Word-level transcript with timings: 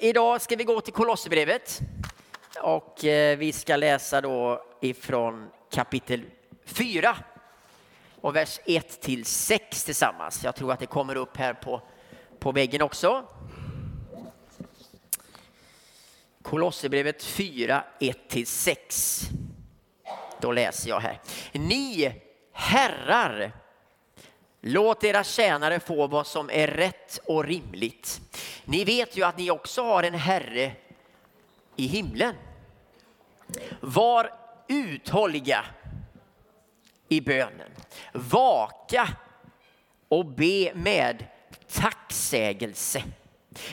Idag 0.00 0.40
ska 0.40 0.56
vi 0.56 0.64
gå 0.64 0.80
till 0.80 0.92
Kolosserbrevet 0.92 1.80
och 2.62 3.04
eh, 3.04 3.38
vi 3.38 3.52
ska 3.52 3.76
läsa 3.76 4.20
då 4.20 4.62
ifrån 4.80 5.48
kapitel 5.72 6.22
4 6.64 7.16
och 8.20 8.36
vers 8.36 8.60
1 8.64 9.00
till 9.00 9.24
6 9.24 9.84
tillsammans. 9.84 10.44
Jag 10.44 10.56
tror 10.56 10.72
att 10.72 10.80
det 10.80 10.86
kommer 10.86 11.16
upp 11.16 11.36
här 11.36 11.54
på, 11.54 11.82
på 12.46 12.52
väggen 12.52 12.82
också. 12.82 13.24
Kolosserbrevet 16.42 17.22
4, 17.22 17.84
1-6. 18.00 19.24
Då 20.40 20.52
läser 20.52 20.88
jag 20.88 21.00
här. 21.00 21.20
Ni 21.52 22.12
herrar, 22.52 23.52
låt 24.60 25.04
era 25.04 25.24
tjänare 25.24 25.80
få 25.80 26.06
vad 26.06 26.26
som 26.26 26.50
är 26.50 26.66
rätt 26.66 27.20
och 27.24 27.44
rimligt. 27.44 28.20
Ni 28.64 28.84
vet 28.84 29.16
ju 29.16 29.22
att 29.22 29.38
ni 29.38 29.50
också 29.50 29.82
har 29.82 30.02
en 30.02 30.14
herre 30.14 30.72
i 31.76 31.86
himlen. 31.86 32.34
Var 33.80 34.30
uthålliga 34.68 35.64
i 37.08 37.20
bönen. 37.20 37.70
Vaka 38.12 39.08
och 40.08 40.26
be 40.26 40.72
med 40.74 41.26
tacksägelse. 41.72 43.02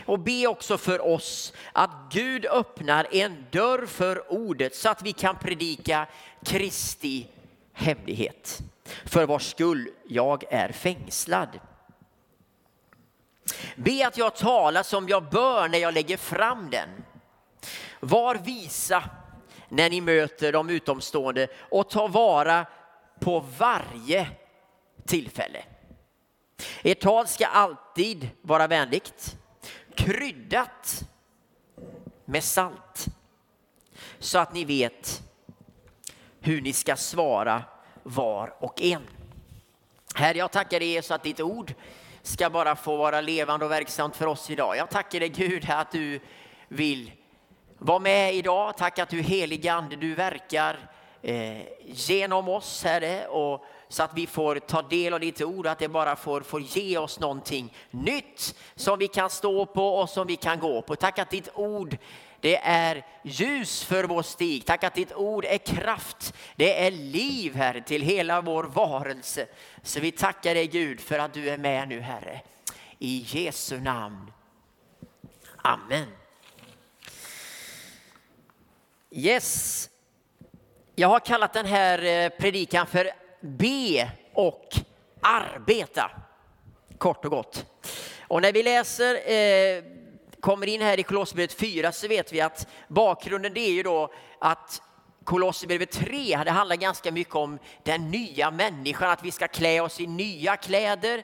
Och 0.05 0.19
be 0.19 0.47
också 0.47 0.77
för 0.77 1.01
oss 1.01 1.53
att 1.71 1.91
Gud 2.11 2.45
öppnar 2.45 3.07
en 3.11 3.45
dörr 3.51 3.85
för 3.85 4.33
ordet 4.33 4.75
så 4.75 4.89
att 4.89 5.01
vi 5.01 5.13
kan 5.13 5.35
predika 5.35 6.07
Kristi 6.45 7.27
hemlighet. 7.73 8.59
För 9.05 9.25
vars 9.25 9.51
skull 9.51 9.89
jag 10.07 10.43
är 10.49 10.71
fängslad. 10.71 11.59
Be 13.75 14.07
att 14.07 14.17
jag 14.17 14.35
talar 14.35 14.83
som 14.83 15.09
jag 15.09 15.29
bör 15.29 15.67
när 15.67 15.77
jag 15.77 15.93
lägger 15.93 16.17
fram 16.17 16.69
den. 16.69 16.89
Var 17.99 18.35
visa 18.35 19.03
när 19.69 19.89
ni 19.89 20.01
möter 20.01 20.51
de 20.51 20.69
utomstående 20.69 21.47
och 21.57 21.89
ta 21.89 22.07
vara 22.07 22.65
på 23.19 23.39
varje 23.39 24.27
tillfälle. 25.05 25.63
Ert 26.83 26.99
tal 26.99 27.27
ska 27.27 27.45
alltid 27.45 28.29
vara 28.41 28.67
vänligt, 28.67 29.37
kryddat 29.95 31.03
med 32.25 32.43
salt 32.43 33.05
så 34.19 34.39
att 34.39 34.53
ni 34.53 34.65
vet 34.65 35.21
hur 36.39 36.61
ni 36.61 36.73
ska 36.73 36.95
svara 36.95 37.63
var 38.03 38.53
och 38.59 38.81
en. 38.81 39.01
Herre, 40.15 40.37
jag 40.37 40.51
tackar 40.51 40.79
dig 40.79 41.01
så 41.01 41.13
att 41.13 41.23
ditt 41.23 41.39
ord 41.39 41.73
ska 42.21 42.49
bara 42.49 42.75
få 42.75 42.97
vara 42.97 43.21
levande 43.21 43.65
och 43.65 43.71
verksamt 43.71 44.15
för 44.15 44.27
oss 44.27 44.49
idag. 44.49 44.77
Jag 44.77 44.89
tackar 44.89 45.19
dig 45.19 45.29
Gud 45.29 45.69
att 45.69 45.91
du 45.91 46.19
vill 46.67 47.11
vara 47.77 47.99
med 47.99 48.35
idag. 48.35 48.77
Tack 48.77 48.99
att 48.99 49.09
du 49.09 49.21
helige 49.21 49.73
Ande, 49.73 49.95
du 49.95 50.15
verkar 50.15 50.89
eh, 51.21 51.61
genom 51.85 52.49
oss 52.49 52.83
Herre 52.83 53.27
och 53.27 53.65
så 53.93 54.03
att 54.03 54.13
vi 54.13 54.27
får 54.27 54.59
ta 54.59 54.81
del 54.81 55.13
av 55.13 55.19
ditt 55.19 55.41
ord, 55.41 55.67
att 55.67 55.79
det 55.79 55.87
bara 55.87 56.15
får, 56.15 56.41
får 56.41 56.61
ge 56.61 56.97
oss 56.97 57.19
någonting 57.19 57.73
nytt 57.91 58.55
som 58.75 58.99
vi 58.99 59.07
kan 59.07 59.29
stå 59.29 59.65
på 59.65 59.87
och 59.87 60.09
som 60.09 60.27
vi 60.27 60.35
kan 60.35 60.59
gå 60.59 60.81
på. 60.81 60.95
Tack 60.95 61.19
att 61.19 61.29
ditt 61.29 61.49
ord 61.53 61.97
det 62.39 62.57
är 62.57 63.05
ljus 63.23 63.83
för 63.83 64.03
vår 64.03 64.21
stig. 64.21 64.65
Tack 64.65 64.83
att 64.83 64.93
ditt 64.95 65.13
ord 65.13 65.45
är 65.45 65.57
kraft. 65.57 66.33
Det 66.55 66.85
är 66.85 66.91
liv, 66.91 67.55
Herre, 67.55 67.81
till 67.81 68.01
hela 68.01 68.41
vår 68.41 68.63
varelse. 68.63 69.47
Så 69.83 69.99
vi 69.99 70.11
tackar 70.11 70.55
dig 70.55 70.67
Gud 70.67 70.99
för 70.99 71.19
att 71.19 71.33
du 71.33 71.49
är 71.49 71.57
med 71.57 71.87
nu, 71.87 71.99
Herre. 71.99 72.41
I 72.99 73.25
Jesu 73.27 73.79
namn. 73.79 74.31
Amen. 75.57 76.07
Yes. 79.11 79.89
Jag 80.95 81.07
har 81.07 81.19
kallat 81.19 81.53
den 81.53 81.65
här 81.65 82.03
eh, 82.03 82.29
predikan 82.29 82.87
för 82.87 83.22
Be 83.45 84.11
och 84.33 84.75
arbeta. 85.21 86.11
Kort 86.97 87.25
och 87.25 87.31
gott. 87.31 87.65
Och 88.27 88.41
när 88.41 88.53
vi 88.53 88.63
läser 88.63 89.15
eh, 89.31 89.83
kommer 90.39 90.67
in 90.67 90.81
här 90.81 90.99
i 90.99 91.03
Kolosserbrevet 91.03 91.53
4 91.53 91.91
så 91.91 92.07
vet 92.07 92.33
vi 92.33 92.41
att 92.41 92.67
bakgrunden 92.87 93.53
det 93.53 93.59
är 93.59 93.71
ju 93.71 93.83
då 93.83 94.13
att 94.39 94.81
Kolosserbrevet 95.23 95.91
3 95.91 96.43
det 96.45 96.51
handlar 96.51 96.75
ganska 96.75 97.11
mycket 97.11 97.35
om 97.35 97.59
den 97.83 98.11
nya 98.11 98.51
människan, 98.51 99.09
att 99.09 99.23
vi 99.23 99.31
ska 99.31 99.47
klä 99.47 99.81
oss 99.81 99.99
i 99.99 100.07
nya 100.07 100.57
kläder. 100.57 101.23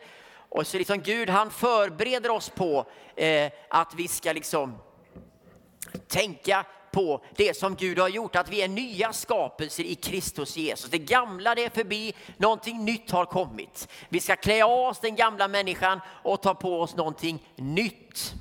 Och 0.49 0.67
så 0.67 0.77
liksom 0.77 1.01
Gud 1.01 1.29
han 1.29 1.51
förbereder 1.51 2.29
oss 2.29 2.49
på 2.49 2.85
eh, 3.15 3.51
att 3.69 3.93
vi 3.95 4.07
ska 4.07 4.33
liksom 4.33 4.77
tänka 6.07 6.65
på 6.91 7.23
det 7.35 7.57
som 7.57 7.75
Gud 7.75 7.99
har 7.99 8.07
gjort, 8.07 8.35
att 8.35 8.49
vi 8.49 8.61
är 8.61 8.67
nya 8.67 9.13
skapelser 9.13 9.83
i 9.83 9.95
Kristus 9.95 10.57
Jesus. 10.57 10.91
Det 10.91 10.97
gamla 10.97 11.55
det 11.55 11.65
är 11.65 11.69
förbi, 11.69 12.13
någonting 12.37 12.85
nytt 12.85 13.11
har 13.11 13.25
kommit. 13.25 13.87
Vi 14.09 14.19
ska 14.19 14.35
klä 14.35 14.63
av 14.63 14.79
oss 14.87 14.99
den 14.99 15.15
gamla 15.15 15.47
människan 15.47 16.01
och 16.23 16.41
ta 16.41 16.53
på 16.53 16.81
oss 16.81 16.95
någonting 16.95 17.43
nytt. 17.55 18.33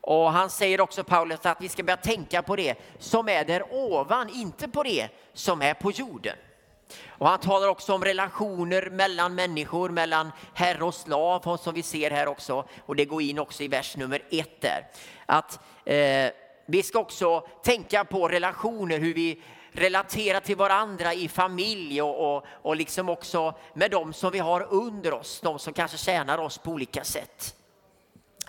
Och 0.00 0.32
han 0.32 0.50
säger 0.50 0.80
också 0.80 1.04
Paulus 1.04 1.46
att 1.46 1.60
vi 1.60 1.68
ska 1.68 1.82
börja 1.82 1.96
tänka 1.96 2.42
på 2.42 2.56
det 2.56 2.74
som 2.98 3.28
är 3.28 3.44
där 3.44 3.74
ovan, 3.74 4.28
inte 4.28 4.68
på 4.68 4.82
det 4.82 5.08
som 5.32 5.62
är 5.62 5.74
på 5.74 5.90
jorden. 5.90 6.36
Och 7.08 7.28
han 7.28 7.40
talar 7.40 7.68
också 7.68 7.94
om 7.94 8.04
relationer 8.04 8.90
mellan 8.90 9.34
människor, 9.34 9.88
mellan 9.88 10.32
herre 10.54 10.84
och 10.84 10.94
slav, 10.94 11.56
som 11.56 11.74
vi 11.74 11.82
ser 11.82 12.10
här 12.10 12.28
också. 12.28 12.64
Och 12.86 12.96
det 12.96 13.04
går 13.04 13.22
in 13.22 13.38
också 13.38 13.62
i 13.62 13.68
vers 13.68 13.96
nummer 13.96 14.22
ett 14.30 14.60
där. 14.60 14.86
Att 15.26 15.60
eh, 15.84 16.30
vi 16.70 16.82
ska 16.82 16.98
också 16.98 17.40
tänka 17.40 18.04
på 18.04 18.28
relationer, 18.28 18.98
hur 18.98 19.14
vi 19.14 19.42
relaterar 19.72 20.40
till 20.40 20.56
varandra 20.56 21.14
i 21.14 21.28
familj 21.28 22.02
och, 22.02 22.36
och, 22.36 22.44
och 22.62 22.76
liksom 22.76 23.08
också 23.08 23.54
med 23.74 23.90
de 23.90 24.12
som 24.12 24.32
vi 24.32 24.38
har 24.38 24.66
under 24.70 25.12
oss, 25.12 25.40
de 25.40 25.58
som 25.58 25.72
kanske 25.72 25.98
tjänar 25.98 26.38
oss 26.38 26.58
på 26.58 26.70
olika 26.70 27.04
sätt. 27.04 27.54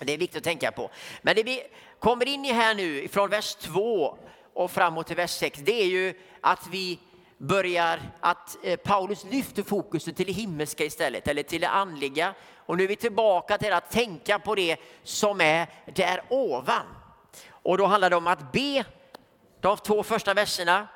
Det 0.00 0.12
är 0.12 0.18
viktigt 0.18 0.38
att 0.38 0.44
tänka 0.44 0.72
på. 0.72 0.90
Men 1.22 1.36
det 1.36 1.42
vi 1.42 1.62
kommer 1.98 2.28
in 2.28 2.44
i 2.44 2.52
här 2.52 2.74
nu 2.74 3.08
från 3.08 3.30
vers 3.30 3.54
2 3.54 4.18
och 4.54 4.70
framåt 4.70 5.06
till 5.06 5.16
vers 5.16 5.30
6, 5.30 5.60
det 5.62 5.82
är 5.82 5.86
ju 5.86 6.14
att 6.40 6.66
vi 6.70 6.98
börjar 7.38 8.00
att 8.20 8.56
eh, 8.62 8.76
Paulus 8.76 9.24
lyfter 9.30 9.62
fokuset 9.62 10.16
till 10.16 10.26
det 10.26 10.32
himmelska 10.32 10.84
istället, 10.84 11.28
eller 11.28 11.42
till 11.42 11.60
det 11.60 11.68
andliga. 11.68 12.34
Och 12.56 12.76
nu 12.76 12.84
är 12.84 12.88
vi 12.88 12.96
tillbaka 12.96 13.58
till 13.58 13.72
att 13.72 13.90
tänka 13.90 14.38
på 14.38 14.54
det 14.54 14.76
som 15.02 15.40
är 15.40 15.66
där 15.94 16.22
ovan. 16.28 16.86
Och 17.62 17.78
då 17.78 17.86
handlar 17.86 18.10
det 18.10 18.16
om 18.16 18.26
att 18.26 18.52
be 18.52 18.84
de 19.60 19.76
två 19.76 20.02
första 20.02 20.34
verserna 20.34 20.88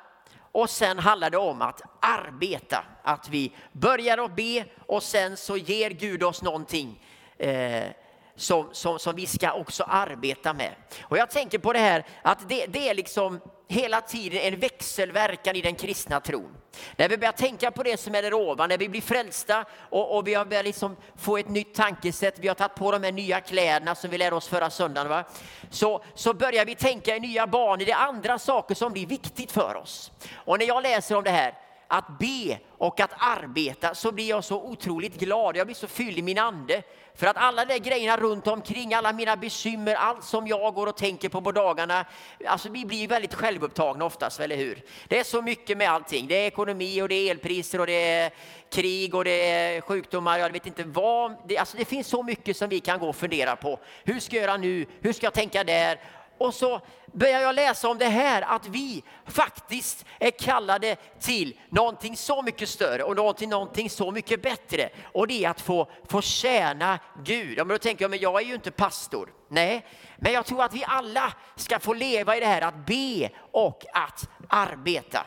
och 0.51 0.69
sen 0.69 0.99
handlar 0.99 1.29
det 1.29 1.37
om 1.37 1.61
att 1.61 1.81
arbeta. 2.01 2.83
Att 3.03 3.29
vi 3.29 3.55
börjar 3.71 4.17
att 4.17 4.35
be 4.35 4.65
och 4.85 5.03
sen 5.03 5.37
så 5.37 5.57
ger 5.57 5.89
Gud 5.89 6.23
oss 6.23 6.41
någonting 6.41 7.03
eh, 7.37 7.87
som, 8.37 8.69
som, 8.71 8.99
som 8.99 9.15
vi 9.15 9.25
ska 9.25 9.53
också 9.53 9.83
arbeta 9.83 10.53
med. 10.53 10.75
Och 11.01 11.17
jag 11.17 11.29
tänker 11.29 11.57
på 11.57 11.73
det 11.73 11.79
här 11.79 12.05
att 12.21 12.49
det, 12.49 12.65
det 12.65 12.89
är 12.89 12.93
liksom 12.93 13.39
hela 13.69 14.01
tiden 14.01 14.39
en 14.41 14.59
växelverkan 14.59 15.55
i 15.55 15.61
den 15.61 15.75
kristna 15.75 16.19
tron. 16.19 16.57
När 16.95 17.09
vi 17.09 17.17
börjar 17.17 17.31
tänka 17.31 17.71
på 17.71 17.83
det 17.83 17.99
som 17.99 18.15
är 18.15 18.21
där 18.21 18.33
ovan, 18.33 18.69
när 18.69 18.77
vi 18.77 18.89
blir 18.89 19.01
frälsta 19.01 19.65
och, 19.89 20.17
och 20.17 20.27
vi 20.27 20.33
har 20.33 20.45
börjat 20.45 20.65
liksom 20.65 20.95
få 21.15 21.37
ett 21.37 21.49
nytt 21.49 21.75
tankesätt, 21.75 22.39
vi 22.39 22.47
har 22.47 22.55
tagit 22.55 22.75
på 22.75 22.91
de 22.91 23.03
här 23.03 23.11
nya 23.11 23.41
kläderna 23.41 23.95
som 23.95 24.09
vi 24.09 24.17
lärde 24.17 24.35
oss 24.35 24.47
förra 24.47 24.69
söndagen. 24.69 25.09
Va? 25.09 25.23
Så, 25.69 26.03
så 26.15 26.33
börjar 26.33 26.65
vi 26.65 26.75
tänka 26.75 27.15
i 27.15 27.19
nya 27.19 27.47
banor, 27.47 27.77
det 27.77 27.91
är 27.91 28.07
andra 28.07 28.39
saker 28.39 28.75
som 28.75 28.93
blir 28.93 29.07
viktigt 29.07 29.51
för 29.51 29.75
oss. 29.75 30.11
Och 30.33 30.59
när 30.59 30.65
jag 30.65 30.83
läser 30.83 31.15
om 31.15 31.23
det 31.23 31.31
här, 31.31 31.53
att 31.87 32.19
be 32.19 32.59
och 32.77 32.99
att 32.99 33.11
arbeta 33.17 33.95
så 33.95 34.11
blir 34.11 34.29
jag 34.29 34.43
så 34.43 34.61
otroligt 34.61 35.19
glad. 35.19 35.57
Jag 35.57 35.67
blir 35.67 35.75
så 35.75 35.87
fylld 35.87 36.17
i 36.17 36.21
min 36.21 36.37
ande. 36.37 36.83
För 37.15 37.27
att 37.27 37.37
alla 37.37 37.65
de 37.65 37.79
grejerna 37.79 38.17
runt 38.17 38.47
omkring, 38.47 38.93
alla 38.93 39.13
mina 39.13 39.35
bekymmer, 39.35 39.95
allt 39.95 40.23
som 40.23 40.47
jag 40.47 40.73
går 40.73 40.87
och 40.87 40.97
tänker 40.97 41.29
på 41.29 41.41
på 41.41 41.51
dagarna. 41.51 42.05
Alltså 42.45 42.69
vi 42.69 42.85
blir 42.85 43.07
väldigt 43.07 43.33
självupptagna 43.33 44.05
oftast, 44.05 44.39
eller 44.39 44.55
hur? 44.55 44.81
Det 45.07 45.19
är 45.19 45.23
så 45.23 45.41
mycket 45.41 45.77
med 45.77 45.91
allting. 45.91 46.27
Det 46.27 46.35
är 46.35 46.47
ekonomi 46.47 47.01
och 47.01 47.09
det 47.09 47.15
är 47.15 47.31
elpriser 47.31 47.79
och 47.79 47.87
det 47.87 48.11
är 48.11 48.31
krig 48.71 49.15
och 49.15 49.23
det 49.23 49.49
är 49.49 49.81
sjukdomar. 49.81 50.39
Jag 50.39 50.49
vet 50.49 50.65
inte 50.65 50.83
vad. 50.83 51.35
Det, 51.47 51.57
alltså 51.57 51.77
det 51.77 51.85
finns 51.85 52.07
så 52.07 52.23
mycket 52.23 52.57
som 52.57 52.69
vi 52.69 52.79
kan 52.79 52.99
gå 52.99 53.09
och 53.09 53.15
fundera 53.15 53.55
på. 53.55 53.79
Hur 54.03 54.19
ska 54.19 54.35
jag 54.35 54.43
göra 54.43 54.57
nu? 54.57 54.85
Hur 55.01 55.13
ska 55.13 55.25
jag 55.25 55.33
tänka 55.33 55.63
där? 55.63 55.99
Och 56.37 56.53
så 56.53 56.81
börjar 57.13 57.41
jag 57.41 57.55
läsa 57.55 57.89
om 57.89 57.97
det 57.97 58.05
här 58.05 58.41
att 58.41 58.67
vi 58.67 59.03
faktiskt 59.25 60.05
är 60.19 60.31
kallade 60.31 60.95
till 61.19 61.59
någonting 61.69 62.17
så 62.17 62.41
mycket 62.41 62.69
större 62.69 63.03
och 63.03 63.15
någonting, 63.15 63.49
någonting 63.49 63.89
så 63.89 64.11
mycket 64.11 64.41
bättre. 64.41 64.89
Och 65.03 65.27
det 65.27 65.45
är 65.45 65.49
att 65.49 65.61
få, 65.61 65.91
få 66.07 66.21
tjäna 66.21 66.99
Gud. 67.23 67.57
Ja, 67.57 67.63
men 67.63 67.73
då 67.73 67.77
tänker 67.77 68.03
jag, 68.03 68.09
men 68.09 68.19
jag 68.19 68.41
är 68.41 68.45
ju 68.45 68.53
inte 68.53 68.71
pastor. 68.71 69.29
Nej, 69.49 69.85
men 70.17 70.33
jag 70.33 70.45
tror 70.45 70.63
att 70.63 70.73
vi 70.73 70.83
alla 70.87 71.33
ska 71.55 71.79
få 71.79 71.93
leva 71.93 72.37
i 72.37 72.39
det 72.39 72.45
här 72.45 72.61
att 72.61 72.85
be 72.85 73.29
och 73.51 73.85
att 73.93 74.29
arbeta. 74.49 75.25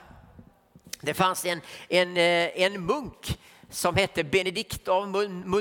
Det 1.00 1.14
fanns 1.14 1.44
en, 1.44 1.60
en, 1.88 2.16
eh, 2.16 2.62
en 2.62 2.86
munk 2.86 3.38
som 3.70 3.96
hette 3.96 4.24
Benedikt 4.24 4.88
av 4.88 5.08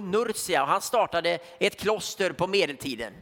Nursia. 0.04 0.66
Han 0.66 0.82
startade 0.82 1.40
ett 1.60 1.80
kloster 1.80 2.32
på 2.32 2.48
medeltiden. 2.48 3.14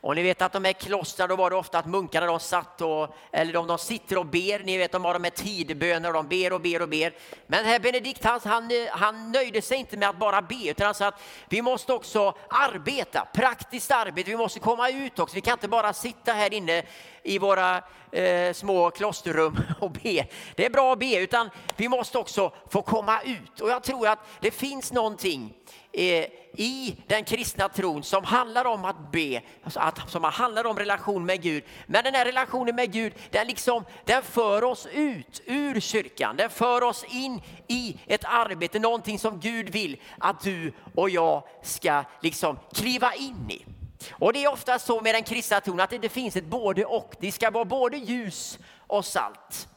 Och 0.00 0.14
ni 0.14 0.22
vet 0.22 0.42
att 0.42 0.52
de 0.52 0.64
här 0.64 0.72
klostren, 0.72 1.28
då 1.28 1.36
var 1.36 1.50
det 1.50 1.56
ofta 1.56 1.78
att 1.78 1.86
munkarna 1.86 2.26
de 2.26 2.40
satt 2.40 2.80
och, 2.80 3.16
eller 3.32 3.52
de, 3.52 3.66
de 3.66 3.78
sitter 3.78 4.18
och 4.18 4.26
ber. 4.26 4.58
Ni 4.64 4.78
vet 4.78 4.92
de 4.92 5.04
har 5.04 5.14
de 5.14 5.24
här 5.24 5.30
tidböner 5.30 6.08
och 6.08 6.14
de 6.14 6.28
ber 6.28 6.52
och 6.52 6.60
ber 6.60 6.82
och 6.82 6.88
ber. 6.88 7.12
Men 7.46 7.64
här 7.64 7.78
Benedikt 7.78 8.24
han, 8.24 8.40
han, 8.44 8.70
han 8.90 9.32
nöjde 9.32 9.62
sig 9.62 9.78
inte 9.78 9.96
med 9.96 10.08
att 10.08 10.18
bara 10.18 10.42
be 10.42 10.70
utan 10.70 10.84
han 10.84 10.94
sa 10.94 11.06
att 11.06 11.20
vi 11.48 11.62
måste 11.62 11.92
också 11.92 12.34
arbeta, 12.48 13.28
praktiskt 13.32 13.90
arbete. 13.90 14.30
Vi 14.30 14.36
måste 14.36 14.60
komma 14.60 14.90
ut 14.90 15.18
också. 15.18 15.34
Vi 15.34 15.40
kan 15.40 15.52
inte 15.52 15.68
bara 15.68 15.92
sitta 15.92 16.32
här 16.32 16.54
inne 16.54 16.82
i 17.22 17.38
våra 17.38 17.82
eh, 18.12 18.52
små 18.52 18.90
klosterrum 18.90 19.58
och 19.80 19.90
be. 19.90 20.26
Det 20.54 20.66
är 20.66 20.70
bra 20.70 20.92
att 20.92 20.98
be 20.98 21.16
utan 21.16 21.50
vi 21.76 21.88
måste 21.88 22.18
också 22.18 22.52
få 22.70 22.82
komma 22.82 23.20
ut. 23.22 23.60
Och 23.60 23.70
jag 23.70 23.82
tror 23.82 24.08
att 24.08 24.18
det 24.40 24.50
finns 24.50 24.92
någonting 24.92 25.54
Eh, 25.98 26.26
i 26.52 26.96
den 27.06 27.24
kristna 27.24 27.68
tron 27.68 28.02
som 28.02 28.24
handlar 28.24 28.64
om 28.64 28.84
att 28.84 29.12
be, 29.12 29.42
alltså 29.64 29.80
att, 29.80 30.10
som 30.10 30.24
handlar 30.24 30.66
om 30.66 30.78
relation 30.78 31.26
med 31.26 31.42
Gud. 31.42 31.64
Men 31.86 32.04
den 32.04 32.14
här 32.14 32.24
relationen 32.24 32.76
med 32.76 32.92
Gud, 32.92 33.12
den, 33.30 33.46
liksom, 33.46 33.84
den 34.04 34.22
för 34.22 34.64
oss 34.64 34.86
ut 34.92 35.42
ur 35.44 35.80
kyrkan. 35.80 36.36
Den 36.36 36.50
för 36.50 36.82
oss 36.82 37.04
in 37.04 37.42
i 37.66 37.96
ett 38.06 38.24
arbete, 38.24 38.78
någonting 38.78 39.18
som 39.18 39.40
Gud 39.40 39.68
vill 39.70 40.00
att 40.18 40.40
du 40.40 40.72
och 40.94 41.10
jag 41.10 41.42
ska 41.62 42.04
liksom 42.22 42.58
kliva 42.74 43.14
in 43.14 43.50
i. 43.50 43.64
Och 44.10 44.32
det 44.32 44.44
är 44.44 44.52
ofta 44.52 44.78
så 44.78 45.00
med 45.00 45.14
den 45.14 45.22
kristna 45.22 45.60
tron 45.60 45.80
att 45.80 45.90
det, 45.90 45.98
det 45.98 46.08
finns 46.08 46.36
ett 46.36 46.46
både 46.46 46.84
och. 46.84 47.14
Det 47.20 47.32
ska 47.32 47.50
vara 47.50 47.64
både 47.64 47.96
ljus 47.96 48.58
och 48.86 49.04
salt. 49.04 49.68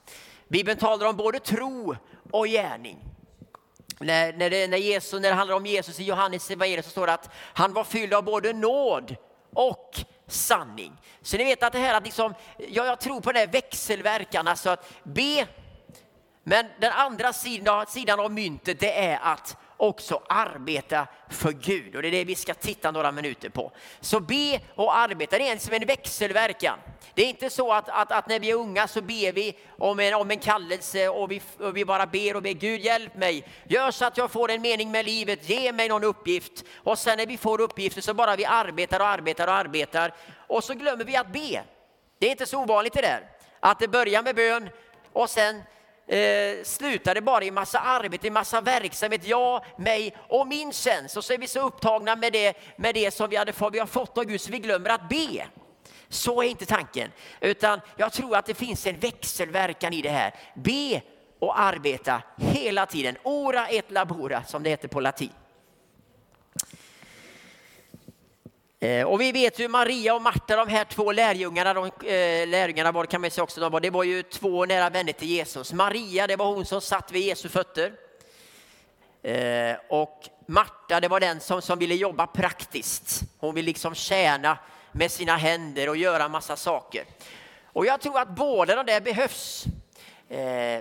Bibeln 0.47 0.79
talar 0.79 1.07
om 1.07 1.15
både 1.15 1.39
tro 1.39 1.95
och 2.31 2.47
gärning. 2.47 3.10
När, 4.03 4.33
när, 4.33 4.49
det, 4.49 4.67
när, 4.67 4.77
Jesus, 4.77 5.21
när 5.21 5.29
det 5.29 5.35
handlar 5.35 5.55
om 5.55 5.65
Jesus 5.65 5.99
i 5.99 6.03
Johannes 6.03 6.51
evangeliet 6.51 6.85
så 6.85 6.91
står 6.91 7.07
det 7.07 7.13
att 7.13 7.29
han 7.53 7.73
var 7.73 7.83
fylld 7.83 8.13
av 8.13 8.23
både 8.23 8.53
nåd 8.53 9.15
och 9.53 9.95
sanning. 10.27 10.97
Så 11.21 11.37
ni 11.37 11.43
vet 11.43 11.63
att 11.63 11.73
det 11.73 11.79
här 11.79 11.93
att 11.93 12.03
liksom, 12.03 12.33
ja, 12.57 12.85
jag 12.85 12.99
tror 12.99 13.21
på 13.21 13.31
den 13.31 13.39
här 13.39 13.47
växelverkan, 13.47 14.47
alltså 14.47 14.69
att 14.69 14.89
be. 15.03 15.47
Men 16.43 16.65
den 16.79 16.91
andra 16.91 17.33
sidan, 17.33 17.85
sidan 17.87 18.19
av 18.19 18.31
myntet 18.31 18.79
det 18.79 19.05
är 19.05 19.19
att 19.23 19.57
också 19.81 20.21
arbeta 20.29 21.07
för 21.29 21.51
Gud. 21.51 21.95
Och 21.95 22.01
det 22.01 22.07
är 22.07 22.11
det 22.11 22.23
vi 22.23 22.35
ska 22.35 22.53
titta 22.53 22.91
några 22.91 23.11
minuter 23.11 23.49
på. 23.49 23.71
Så 23.99 24.19
be 24.19 24.59
och 24.75 24.97
arbeta, 24.97 25.37
det 25.37 25.49
är 25.49 25.57
som 25.57 25.73
en 25.73 25.85
växelverkan. 25.85 26.79
Det 27.13 27.21
är 27.21 27.27
inte 27.27 27.49
så 27.49 27.73
att, 27.73 27.89
att, 27.89 28.11
att, 28.11 28.27
när 28.27 28.39
vi 28.39 28.49
är 28.49 28.55
unga 28.55 28.87
så 28.87 29.01
ber 29.01 29.31
vi 29.31 29.57
om 29.77 29.99
en, 29.99 30.13
om 30.13 30.31
en 30.31 30.39
kallelse 30.39 31.09
och 31.09 31.31
vi, 31.31 31.41
och 31.59 31.77
vi 31.77 31.85
bara 31.85 32.05
ber 32.05 32.35
och 32.35 32.41
ber 32.41 32.51
Gud 32.51 32.81
hjälp 32.81 33.15
mig, 33.15 33.47
gör 33.67 33.91
så 33.91 34.05
att 34.05 34.17
jag 34.17 34.31
får 34.31 34.51
en 34.51 34.61
mening 34.61 34.91
med 34.91 35.05
livet, 35.05 35.49
ge 35.49 35.71
mig 35.71 35.89
någon 35.89 36.03
uppgift. 36.03 36.63
Och 36.75 36.99
sen 36.99 37.17
när 37.17 37.25
vi 37.25 37.37
får 37.37 37.61
uppgifter 37.61 38.01
så 38.01 38.13
bara 38.13 38.35
vi 38.35 38.45
arbetar 38.45 38.99
och 38.99 39.07
arbetar 39.07 39.47
och 39.47 39.53
arbetar 39.53 40.13
och 40.47 40.63
så 40.63 40.73
glömmer 40.73 41.03
vi 41.03 41.15
att 41.15 41.33
be. 41.33 41.63
Det 42.19 42.27
är 42.27 42.31
inte 42.31 42.45
så 42.45 42.59
ovanligt 42.59 42.93
det 42.93 43.01
där, 43.01 43.29
att 43.59 43.79
det 43.79 43.87
börjar 43.87 44.23
med 44.23 44.35
bön 44.35 44.69
och 45.13 45.29
sen 45.29 45.63
eh, 46.11 46.63
slutade 46.63 47.21
bara 47.21 47.43
i 47.43 47.51
massa 47.51 47.79
arbete, 47.79 48.27
i 48.27 48.29
massa 48.29 48.61
verksamhet, 48.61 49.27
jag, 49.27 49.65
mig 49.77 50.15
och 50.29 50.47
min 50.47 50.73
tjänst. 50.73 51.17
Och 51.17 51.25
så 51.25 51.33
är 51.33 51.37
vi 51.37 51.47
så 51.47 51.59
upptagna 51.67 52.15
med 52.15 52.33
det, 52.33 52.57
med 52.75 52.95
det 52.95 53.11
som 53.11 53.29
vi, 53.29 53.35
hade, 53.35 53.53
vi 53.71 53.79
har 53.79 53.87
fått 53.87 54.17
av 54.17 54.23
Gud 54.23 54.41
så 54.41 54.51
vi 54.51 54.59
glömmer 54.59 54.89
att 54.89 55.09
be. 55.09 55.45
Så 56.09 56.43
är 56.43 56.47
inte 56.47 56.65
tanken, 56.65 57.11
utan 57.39 57.81
jag 57.95 58.13
tror 58.13 58.35
att 58.35 58.45
det 58.45 58.53
finns 58.53 58.87
en 58.87 58.99
växelverkan 58.99 59.93
i 59.93 60.01
det 60.01 60.09
här. 60.09 60.35
Be 60.55 61.01
och 61.39 61.59
arbeta 61.59 62.21
hela 62.37 62.85
tiden. 62.85 63.17
Ora 63.23 63.67
et 63.67 63.91
labora 63.91 64.43
som 64.43 64.63
det 64.63 64.69
heter 64.69 64.87
på 64.87 64.99
latin. 64.99 65.29
Eh, 65.29 65.35
Eh, 68.83 69.07
och 69.07 69.21
vi 69.21 69.31
vet 69.31 69.59
ju 69.59 69.67
Maria 69.67 70.15
och 70.15 70.21
Marta, 70.21 70.55
de 70.55 70.67
här 70.67 70.85
två 70.85 71.11
lärjungarna, 71.11 71.73
de, 71.73 71.85
eh, 71.85 72.47
lärjungarna 72.47 72.91
var, 72.91 73.05
kan 73.05 73.21
man 73.21 73.31
säga 73.31 73.43
också, 73.43 73.61
de 73.61 73.71
var, 73.71 73.79
det 73.79 73.89
var 73.89 74.03
ju 74.03 74.23
två 74.23 74.65
nära 74.65 74.89
vänner 74.89 75.13
till 75.13 75.27
Jesus. 75.27 75.73
Maria, 75.73 76.27
det 76.27 76.35
var 76.35 76.45
hon 76.45 76.65
som 76.65 76.81
satt 76.81 77.11
vid 77.11 77.21
Jesu 77.21 77.49
fötter. 77.49 77.93
Eh, 79.23 79.75
och 79.89 80.29
Marta, 80.45 80.99
det 80.99 81.07
var 81.07 81.19
den 81.19 81.39
som, 81.39 81.61
som 81.61 81.79
ville 81.79 81.95
jobba 81.95 82.27
praktiskt. 82.27 83.21
Hon 83.39 83.55
vill 83.55 83.65
liksom 83.65 83.95
tjäna 83.95 84.57
med 84.91 85.11
sina 85.11 85.37
händer 85.37 85.89
och 85.89 85.97
göra 85.97 86.29
massa 86.29 86.55
saker. 86.55 87.05
Och 87.65 87.85
jag 87.85 88.01
tror 88.01 88.19
att 88.19 88.35
båda 88.35 88.75
de 88.75 88.85
där 88.85 89.01
behövs. 89.01 89.65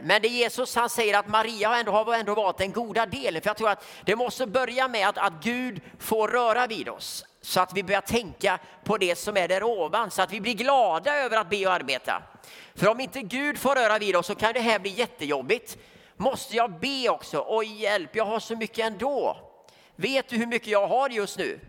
Men 0.02 0.22
det 0.22 0.28
Jesus 0.28 0.74
han 0.74 0.90
säger 0.90 1.18
att 1.18 1.28
Maria 1.28 1.76
ändå 1.76 1.92
har 1.92 2.14
ändå 2.14 2.34
varit 2.34 2.58
den 2.58 2.72
goda 2.72 3.06
delen. 3.06 3.42
För 3.42 3.48
jag 3.48 3.56
tror 3.56 3.70
att 3.70 3.84
det 4.04 4.16
måste 4.16 4.46
börja 4.46 4.88
med 4.88 5.08
att, 5.08 5.18
att 5.18 5.32
Gud 5.42 5.80
får 5.98 6.28
röra 6.28 6.66
vid 6.66 6.88
oss. 6.88 7.24
Så 7.40 7.60
att 7.60 7.72
vi 7.72 7.82
börjar 7.82 8.00
tänka 8.00 8.58
på 8.84 8.96
det 8.96 9.18
som 9.18 9.36
är 9.36 9.48
där 9.48 9.62
ovan. 9.62 10.10
Så 10.10 10.22
att 10.22 10.32
vi 10.32 10.40
blir 10.40 10.54
glada 10.54 11.16
över 11.16 11.36
att 11.36 11.50
be 11.50 11.66
och 11.66 11.72
arbeta. 11.72 12.22
För 12.74 12.88
om 12.88 13.00
inte 13.00 13.22
Gud 13.22 13.58
får 13.58 13.74
röra 13.74 13.98
vid 13.98 14.16
oss 14.16 14.26
så 14.26 14.34
kan 14.34 14.52
det 14.52 14.60
här 14.60 14.78
bli 14.78 14.90
jättejobbigt. 14.90 15.78
Måste 16.16 16.56
jag 16.56 16.80
be 16.80 17.08
också? 17.08 17.44
Oj 17.48 17.82
hjälp, 17.82 18.16
jag 18.16 18.24
har 18.24 18.40
så 18.40 18.56
mycket 18.56 18.86
ändå. 18.86 19.36
Vet 19.96 20.28
du 20.28 20.36
hur 20.36 20.46
mycket 20.46 20.68
jag 20.68 20.88
har 20.88 21.10
just 21.10 21.38
nu? 21.38 21.60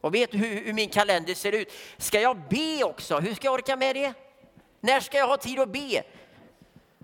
Och 0.00 0.14
vet 0.14 0.30
du 0.30 0.38
hur, 0.38 0.64
hur 0.64 0.72
min 0.72 0.88
kalender 0.88 1.34
ser 1.34 1.52
ut? 1.52 1.72
Ska 1.96 2.20
jag 2.20 2.36
be 2.48 2.84
också? 2.84 3.18
Hur 3.18 3.34
ska 3.34 3.46
jag 3.46 3.54
orka 3.54 3.76
med 3.76 3.96
det? 3.96 4.12
När 4.80 5.00
ska 5.00 5.18
jag 5.18 5.28
ha 5.28 5.36
tid 5.36 5.60
att 5.60 5.72
be? 5.72 6.02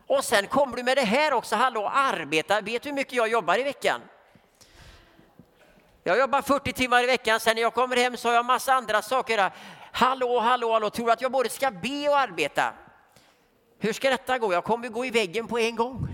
Och 0.07 0.25
sen 0.25 0.47
kommer 0.47 0.77
du 0.77 0.83
med 0.83 0.97
det 0.97 1.03
här 1.03 1.33
också, 1.33 1.57
hallå 1.57 1.89
arbeta. 1.95 2.61
Vet 2.61 2.83
du 2.83 2.89
hur 2.89 2.97
mycket 2.97 3.13
jag 3.13 3.29
jobbar 3.29 3.59
i 3.59 3.63
veckan? 3.63 4.01
Jag 6.07 6.19
jobbar 6.19 6.43
40 6.43 6.73
timmar 6.73 7.03
i 7.03 7.07
veckan, 7.07 7.41
sen 7.41 7.55
när 7.55 7.63
jag 7.63 7.75
kommer 7.75 7.97
hem 7.97 8.17
så 8.17 8.29
har 8.29 8.35
jag 8.35 8.45
massa 8.45 8.75
andra 8.75 9.03
saker. 9.03 9.51
Hallå, 9.93 10.41
hallå, 10.41 10.73
hallå, 10.73 10.91
tror 10.91 11.07
du 11.07 11.13
att 11.13 11.21
jag 11.21 11.33
både 11.33 11.49
ska 11.49 11.71
be 11.71 12.09
och 12.09 12.19
arbeta? 12.19 12.73
Hur 13.79 13.93
ska 13.93 14.11
detta 14.11 14.39
gå? 14.39 14.53
Jag 14.53 14.65
kommer 14.65 14.89
gå 14.89 15.05
i 15.05 15.11
väggen 15.11 15.47
på 15.47 15.59
en 15.59 15.77
gång. 15.77 16.09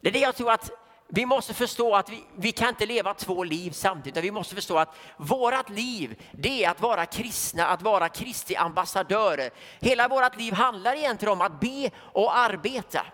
Det 0.00 0.08
är 0.08 0.12
det 0.12 0.18
jag 0.18 0.36
tror 0.36 0.52
att 0.52 0.70
vi 1.08 1.26
måste 1.26 1.54
förstå 1.54 1.94
att 1.94 2.10
vi, 2.10 2.24
vi 2.36 2.52
kan 2.52 2.68
inte 2.68 2.86
leva 2.86 3.14
två 3.14 3.44
liv 3.44 3.70
samtidigt. 3.70 4.24
Vi 4.24 4.30
måste 4.30 4.54
förstå 4.54 4.78
att 4.78 4.94
vårt 5.16 5.68
liv, 5.68 6.22
det 6.32 6.64
är 6.64 6.70
att 6.70 6.80
vara 6.80 7.06
kristna, 7.06 7.66
att 7.66 7.82
vara 7.82 8.08
Kristi 8.08 8.56
ambassadörer. 8.56 9.50
Hela 9.80 10.08
vårt 10.08 10.36
liv 10.36 10.52
handlar 10.52 10.94
egentligen 10.94 11.32
om 11.32 11.40
att 11.40 11.60
be 11.60 11.90
och 11.96 12.36
arbeta. 12.38 13.06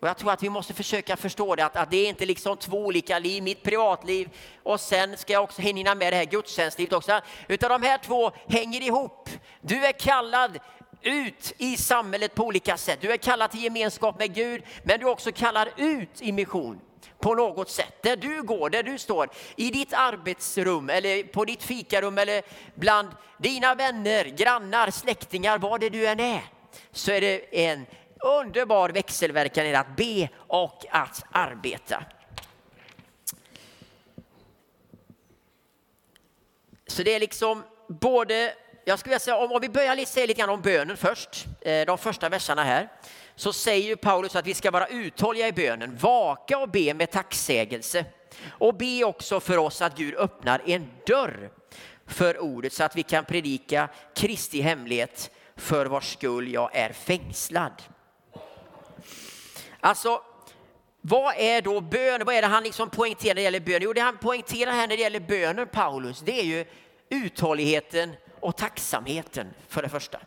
Och 0.00 0.08
jag 0.08 0.16
tror 0.16 0.32
att 0.32 0.42
vi 0.42 0.50
måste 0.50 0.74
försöka 0.74 1.16
förstå 1.16 1.54
det, 1.54 1.64
att, 1.64 1.76
att 1.76 1.90
det 1.90 1.96
är 1.96 2.08
inte 2.08 2.26
liksom 2.26 2.56
två 2.56 2.86
olika 2.86 3.18
liv, 3.18 3.42
mitt 3.42 3.62
privatliv 3.62 4.28
och 4.62 4.80
sen 4.80 5.16
ska 5.16 5.32
jag 5.32 5.42
också 5.42 5.62
hinna 5.62 5.94
med 5.94 6.12
det 6.12 6.16
här 6.16 6.24
gudstjänstlivet 6.24 6.92
också. 6.92 7.20
Utan 7.48 7.80
de 7.80 7.86
här 7.86 7.98
två 7.98 8.30
hänger 8.48 8.80
ihop. 8.80 9.30
Du 9.60 9.86
är 9.86 9.92
kallad 9.92 10.58
ut 11.02 11.54
i 11.58 11.76
samhället 11.76 12.34
på 12.34 12.44
olika 12.44 12.76
sätt. 12.76 12.98
Du 13.00 13.12
är 13.12 13.16
kallad 13.16 13.50
till 13.50 13.62
gemenskap 13.62 14.18
med 14.18 14.34
Gud, 14.34 14.62
men 14.82 15.00
du 15.00 15.06
är 15.06 15.10
också 15.10 15.32
kallad 15.32 15.68
ut 15.76 16.22
i 16.22 16.32
mission 16.32 16.80
på 17.20 17.34
något 17.34 17.70
sätt. 17.70 18.02
Där 18.02 18.16
du 18.16 18.42
går, 18.42 18.70
där 18.70 18.82
du 18.82 18.98
står, 18.98 19.28
i 19.56 19.70
ditt 19.70 19.92
arbetsrum 19.92 20.90
eller 20.90 21.22
på 21.22 21.44
ditt 21.44 21.62
fikarum 21.62 22.18
eller 22.18 22.42
bland 22.74 23.08
dina 23.38 23.74
vänner, 23.74 24.24
grannar, 24.24 24.90
släktingar, 24.90 25.58
vad 25.58 25.80
det 25.80 25.88
du 25.88 26.06
än 26.06 26.20
är, 26.20 26.42
så 26.92 27.12
är 27.12 27.20
det 27.20 27.66
en 27.66 27.86
underbar 28.26 28.90
växelverkan 28.90 29.66
i 29.66 29.74
att 29.74 29.96
be 29.96 30.28
och 30.36 30.84
att 30.90 31.24
arbeta. 31.32 32.04
Så 36.86 37.02
det 37.02 37.14
är 37.14 37.20
liksom 37.20 37.62
både 37.88 38.54
jag 38.88 38.98
skulle 38.98 39.18
säga, 39.18 39.36
om, 39.36 39.60
vi 39.60 39.68
börjar 39.68 40.04
säga 40.04 40.26
lite 40.26 40.40
grann 40.40 40.50
om 40.50 40.60
bönen 40.60 40.96
först, 40.96 41.46
eh, 41.60 41.86
de 41.86 41.98
första 41.98 42.28
verserna 42.28 42.64
här, 42.64 42.88
så 43.36 43.52
säger 43.52 43.96
Paulus 43.96 44.36
att 44.36 44.46
vi 44.46 44.54
ska 44.54 44.70
vara 44.70 44.86
uthålliga 44.86 45.48
i 45.48 45.52
bönen, 45.52 45.96
vaka 45.96 46.58
och 46.58 46.68
be 46.68 46.94
med 46.94 47.10
tacksägelse. 47.10 48.04
Och 48.46 48.74
be 48.74 49.04
också 49.04 49.40
för 49.40 49.58
oss 49.58 49.82
att 49.82 49.96
Gud 49.96 50.14
öppnar 50.14 50.62
en 50.66 50.90
dörr 51.06 51.50
för 52.06 52.38
ordet 52.38 52.72
så 52.72 52.84
att 52.84 52.96
vi 52.96 53.02
kan 53.02 53.24
predika 53.24 53.88
Kristi 54.14 54.60
hemlighet 54.60 55.30
för 55.56 55.86
vars 55.86 56.12
skull 56.12 56.52
jag 56.52 56.76
är 56.76 56.92
fängslad. 56.92 57.82
Alltså, 59.80 60.22
vad 61.00 61.34
är 61.36 61.62
då 61.62 61.80
bön? 61.80 62.22
Vad 62.24 62.34
är 62.34 62.42
det 62.42 62.48
han 62.48 62.62
liksom 62.62 62.90
poängterar 62.90 63.34
när 63.34 63.34
det 63.34 63.42
gäller 63.42 63.60
bön? 63.60 63.82
Jo, 63.82 63.92
det 63.92 64.00
han 64.00 64.18
poängterar 64.18 64.72
här 64.72 64.88
när 64.88 64.96
det 64.96 65.02
gäller 65.02 65.20
bönen, 65.20 65.66
Paulus, 65.66 66.20
det 66.20 66.40
är 66.40 66.44
ju 66.44 66.64
uthålligheten 67.08 68.12
och 68.40 68.56
tacksamheten 68.56 69.54
för 69.68 69.82
det 69.82 69.88
första. 69.88 70.18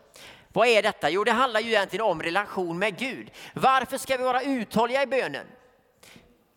Vad 0.53 0.67
är 0.67 0.83
detta? 0.83 1.09
Jo, 1.09 1.23
det 1.23 1.31
handlar 1.31 1.59
ju 1.59 1.69
egentligen 1.69 2.05
om 2.05 2.21
relation 2.21 2.79
med 2.79 2.97
Gud. 2.97 3.31
Varför 3.53 3.97
ska 3.97 4.17
vi 4.17 4.23
vara 4.23 4.41
uthålliga 4.41 5.03
i 5.03 5.07
bönen? 5.07 5.45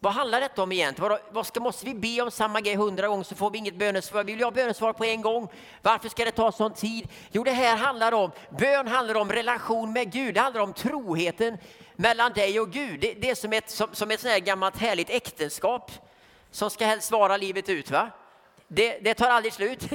Vad 0.01 0.13
handlar 0.13 0.41
detta 0.41 0.63
om 0.63 0.73
egentligen? 0.73 1.19
Vad 1.31 1.47
ska, 1.47 1.61
måste 1.61 1.87
vi 1.87 1.95
be 1.95 2.23
om 2.23 2.31
samma 2.31 2.61
grej 2.61 2.75
hundra 2.75 3.09
gånger 3.09 3.25
så 3.25 3.35
får 3.35 3.51
vi 3.51 3.59
inget 3.59 3.79
bönesvar? 3.79 4.25
Vi 4.25 4.33
vill 4.33 4.45
ha 4.45 4.51
bönesvar 4.51 4.93
på 4.93 5.05
en 5.05 5.23
gång. 5.23 5.49
Varför 5.83 6.09
ska 6.09 6.25
det 6.25 6.31
ta 6.31 6.53
sån 6.53 6.75
tid? 6.75 7.09
Jo, 7.31 7.45
det 7.45 7.51
här 7.51 7.77
handlar 7.77 8.13
om, 8.13 8.31
bön 8.59 8.89
handlar 8.89 9.15
om 9.15 9.33
relation 9.33 9.93
med 9.93 10.13
Gud. 10.13 10.35
Det 10.35 10.41
handlar 10.41 10.63
om 10.63 10.73
troheten 10.73 11.59
mellan 11.97 12.33
dig 12.33 12.61
och 12.61 12.71
Gud. 12.71 13.01
Det, 13.01 13.15
det 13.15 13.31
är 13.31 13.35
som 13.35 13.53
ett, 13.53 13.71
som, 13.71 13.89
som 13.93 14.11
ett 14.11 14.21
sånt 14.21 14.33
här 14.33 14.41
gammalt 14.41 14.77
härligt 14.77 15.11
äktenskap 15.11 15.91
som 16.51 16.71
ska 16.71 16.85
helst 16.85 17.11
vara 17.11 17.37
livet 17.37 17.69
ut. 17.69 17.91
Va? 17.91 18.11
Det, 18.69 18.99
det 18.99 19.15
tar 19.15 19.31
aldrig 19.31 19.53
slut. 19.53 19.81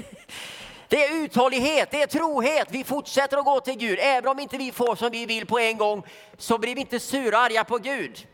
Det 0.89 1.06
är 1.06 1.16
uthållighet, 1.24 1.92
det 1.92 2.01
är 2.01 2.08
trohet. 2.08 2.68
Vi 2.72 2.84
fortsätter 2.84 3.38
att 3.38 3.46
gå 3.46 3.60
till 3.60 3.77
Gud. 3.77 4.00
Även 4.01 4.30
om 4.30 4.39
inte 4.39 4.58
vi 4.58 4.72
får 4.72 4.96
som 4.96 5.12
vi 5.12 5.25
vill 5.25 5.46
på 5.46 5.60
en 5.60 5.77
gång 5.77 6.04
så 6.38 6.58
blir 6.58 6.75
vi 6.75 6.82
inte 6.82 7.00
sura 7.00 7.38
och 7.38 7.44
arga 7.44 7.63
på 7.63 7.77
Gud. 7.77 8.27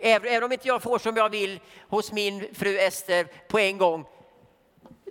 Även 0.00 0.44
om 0.44 0.52
inte 0.52 0.68
jag 0.68 0.82
får 0.82 0.98
som 0.98 1.16
jag 1.16 1.28
vill 1.28 1.60
hos 1.88 2.12
min 2.12 2.54
fru 2.54 2.78
Ester 2.78 3.24
på 3.48 3.58
en 3.58 3.78
gång 3.78 4.04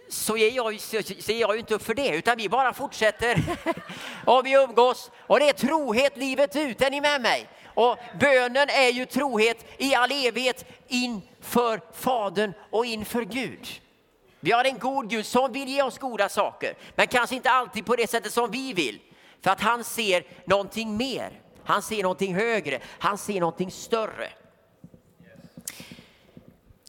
så 0.10 0.38
ger 0.38 0.52
jag, 0.52 0.80
så 0.80 1.32
ger 1.32 1.40
jag 1.40 1.60
inte 1.60 1.74
upp 1.76 1.84
för 1.84 1.94
det, 1.94 2.10
utan 2.10 2.38
vi 2.38 2.50
bara 2.50 2.74
fortsätter 2.74 3.44
och 4.26 4.46
vi 4.46 4.54
umgås. 4.54 5.12
Och 5.20 5.40
det 5.40 5.50
är 5.50 5.54
trohet 5.54 6.18
livet 6.18 6.56
ut, 6.56 6.82
är 6.82 6.92
ni 6.92 7.02
med 7.02 7.22
mig? 7.22 7.50
Och 7.74 7.98
bönen 8.20 8.70
är 8.70 8.90
ju 8.90 9.06
trohet 9.06 9.66
i 9.78 9.96
all 9.96 10.12
evighet 10.12 10.66
inför 10.88 11.82
Fadern 11.94 12.54
och 12.72 12.86
inför 12.86 13.22
Gud. 13.22 13.68
Vi 14.40 14.52
har 14.52 14.66
en 14.66 14.80
god 14.80 15.10
Gud 15.10 15.26
som 15.26 15.52
vill 15.52 15.70
ge 15.70 15.82
oss 15.82 15.98
goda 15.98 16.30
saker, 16.30 16.78
men 16.96 17.08
kanske 17.08 17.36
inte 17.36 17.50
alltid 17.50 17.86
på 17.86 17.96
det 17.96 18.10
sättet 18.10 18.34
som 18.34 18.52
vi 18.52 18.74
vill. 18.74 19.00
För 19.42 19.52
att 19.52 19.62
han 19.62 19.84
ser 19.84 20.24
någonting 20.46 20.98
mer. 20.98 21.42
Han 21.66 21.82
ser 21.82 22.04
någonting 22.04 22.36
högre, 22.36 22.80
han 23.00 23.18
ser 23.18 23.40
någonting 23.40 23.72
större. 23.72 24.30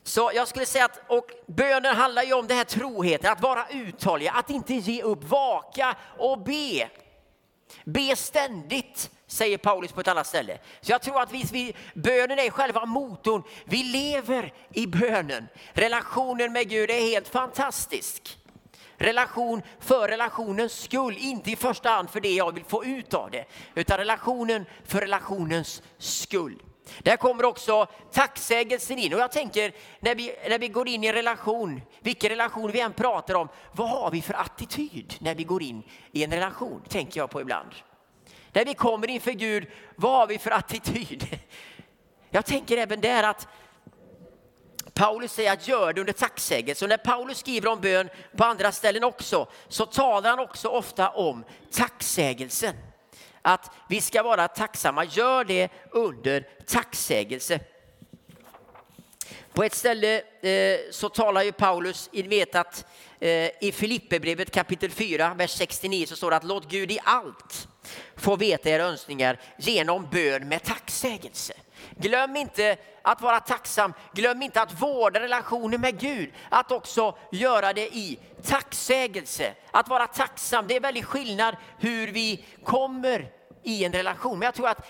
Så 0.06 0.30
jag 0.34 0.48
skulle 0.48 0.66
säga 0.66 0.84
att 0.84 1.00
och 1.06 1.30
bönen 1.46 1.96
handlar 1.96 2.22
ju 2.22 2.32
om 2.32 2.46
det 2.46 2.54
här 2.54 2.64
troheten, 2.64 3.32
att 3.32 3.40
vara 3.40 3.66
uthållig, 3.70 4.30
att 4.34 4.50
inte 4.50 4.74
ge 4.74 5.02
upp, 5.02 5.24
vaka 5.24 5.96
och 6.18 6.38
be. 6.38 6.88
Be 7.84 8.16
ständigt, 8.16 9.10
säger 9.26 9.58
Paulus 9.58 9.92
på 9.92 10.00
ett 10.00 10.08
annat 10.08 10.26
ställe. 10.26 10.58
Så 10.80 10.92
jag 10.92 11.02
tror 11.02 11.20
att 11.20 11.32
vi, 11.32 11.44
vi, 11.52 11.74
bönen 11.94 12.38
är 12.38 12.50
själva 12.50 12.86
motorn. 12.86 13.42
Vi 13.64 13.82
lever 13.82 14.52
i 14.72 14.86
bönen. 14.86 15.48
Relationen 15.72 16.52
med 16.52 16.68
Gud 16.68 16.90
är 16.90 17.00
helt 17.00 17.28
fantastisk. 17.28 18.38
Relation 18.96 19.62
för 19.80 20.08
relationens 20.08 20.80
skull, 20.80 21.16
inte 21.18 21.50
i 21.50 21.56
första 21.56 21.88
hand 21.88 22.10
för 22.10 22.20
det 22.20 22.34
jag 22.34 22.54
vill 22.54 22.64
få 22.64 22.84
ut 22.84 23.14
av 23.14 23.30
det, 23.30 23.44
utan 23.74 23.98
relationen 23.98 24.66
för 24.84 25.00
relationens 25.00 25.82
skull. 25.98 26.62
Där 26.98 27.16
kommer 27.16 27.44
också 27.44 27.86
tacksägelsen 28.12 28.98
in. 28.98 29.14
Och 29.14 29.20
jag 29.20 29.32
tänker 29.32 29.72
när 30.00 30.14
vi, 30.14 30.36
när 30.48 30.58
vi 30.58 30.68
går 30.68 30.88
in 30.88 31.04
i 31.04 31.06
en 31.06 31.14
relation, 31.14 31.82
vilken 32.00 32.30
relation 32.30 32.70
vi 32.70 32.80
än 32.80 32.92
pratar 32.92 33.34
om, 33.34 33.48
vad 33.72 33.88
har 33.88 34.10
vi 34.10 34.22
för 34.22 34.34
attityd 34.34 35.14
när 35.18 35.34
vi 35.34 35.44
går 35.44 35.62
in 35.62 35.82
i 36.12 36.24
en 36.24 36.30
relation? 36.30 36.82
Tänker 36.88 37.20
jag 37.20 37.30
på 37.30 37.40
ibland. 37.40 37.70
När 38.52 38.64
vi 38.64 38.74
kommer 38.74 39.10
inför 39.10 39.32
Gud, 39.32 39.68
vad 39.96 40.12
har 40.12 40.26
vi 40.26 40.38
för 40.38 40.50
attityd? 40.50 41.38
Jag 42.30 42.44
tänker 42.44 42.76
även 42.76 43.00
där 43.00 43.22
att 43.22 43.48
Paulus 44.94 45.32
säger 45.32 45.52
att 45.52 45.68
gör 45.68 45.92
det 45.92 46.00
under 46.00 46.12
tacksägelse. 46.12 46.84
Och 46.84 46.88
när 46.88 46.96
Paulus 46.96 47.38
skriver 47.38 47.68
om 47.68 47.80
bön 47.80 48.08
på 48.36 48.44
andra 48.44 48.72
ställen 48.72 49.04
också 49.04 49.48
så 49.68 49.86
talar 49.86 50.30
han 50.30 50.38
också 50.38 50.68
ofta 50.68 51.08
om 51.08 51.44
tacksägelsen. 51.72 52.74
Att 53.46 53.70
vi 53.88 54.00
ska 54.00 54.22
vara 54.22 54.48
tacksamma. 54.48 55.04
Gör 55.04 55.44
det 55.44 55.68
under 55.90 56.48
tacksägelse. 56.66 57.60
På 59.52 59.64
ett 59.64 59.74
ställe 59.74 60.22
eh, 60.42 60.78
så 60.90 61.08
talar 61.08 61.42
ju 61.42 61.52
Paulus, 61.52 62.08
i 62.12 62.22
vet 62.22 62.54
att 62.54 62.84
eh, 63.20 63.50
i 63.60 63.72
Filipperbrevet 63.74 64.50
kapitel 64.50 64.90
4, 64.90 65.34
vers 65.34 65.50
69 65.50 66.06
så 66.06 66.16
står 66.16 66.30
det 66.30 66.36
att 66.36 66.44
låt 66.44 66.70
Gud 66.70 66.90
i 66.90 66.98
allt 67.04 67.68
få 68.16 68.36
veta 68.36 68.70
era 68.70 68.82
önskningar 68.82 69.40
genom 69.58 70.08
bön 70.10 70.48
med 70.48 70.62
tacksägelse. 70.62 71.54
Glöm 71.96 72.36
inte 72.36 72.76
att 73.02 73.20
vara 73.20 73.40
tacksam. 73.40 73.94
Glöm 74.12 74.42
inte 74.42 74.62
att 74.62 74.82
vårda 74.82 75.20
relationen 75.20 75.80
med 75.80 76.00
Gud. 76.00 76.32
Att 76.48 76.72
också 76.72 77.16
göra 77.32 77.72
det 77.72 77.96
i 77.96 78.18
tacksägelse. 78.42 79.54
Att 79.70 79.88
vara 79.88 80.06
tacksam, 80.06 80.66
det 80.68 80.76
är 80.76 80.80
väldigt 80.80 81.04
skillnad 81.04 81.56
hur 81.78 82.08
vi 82.08 82.44
kommer 82.64 83.30
i 83.62 83.84
en 83.84 83.92
relation. 83.92 84.38
Men 84.38 84.46
jag 84.46 84.54
tror 84.54 84.68
att 84.68 84.88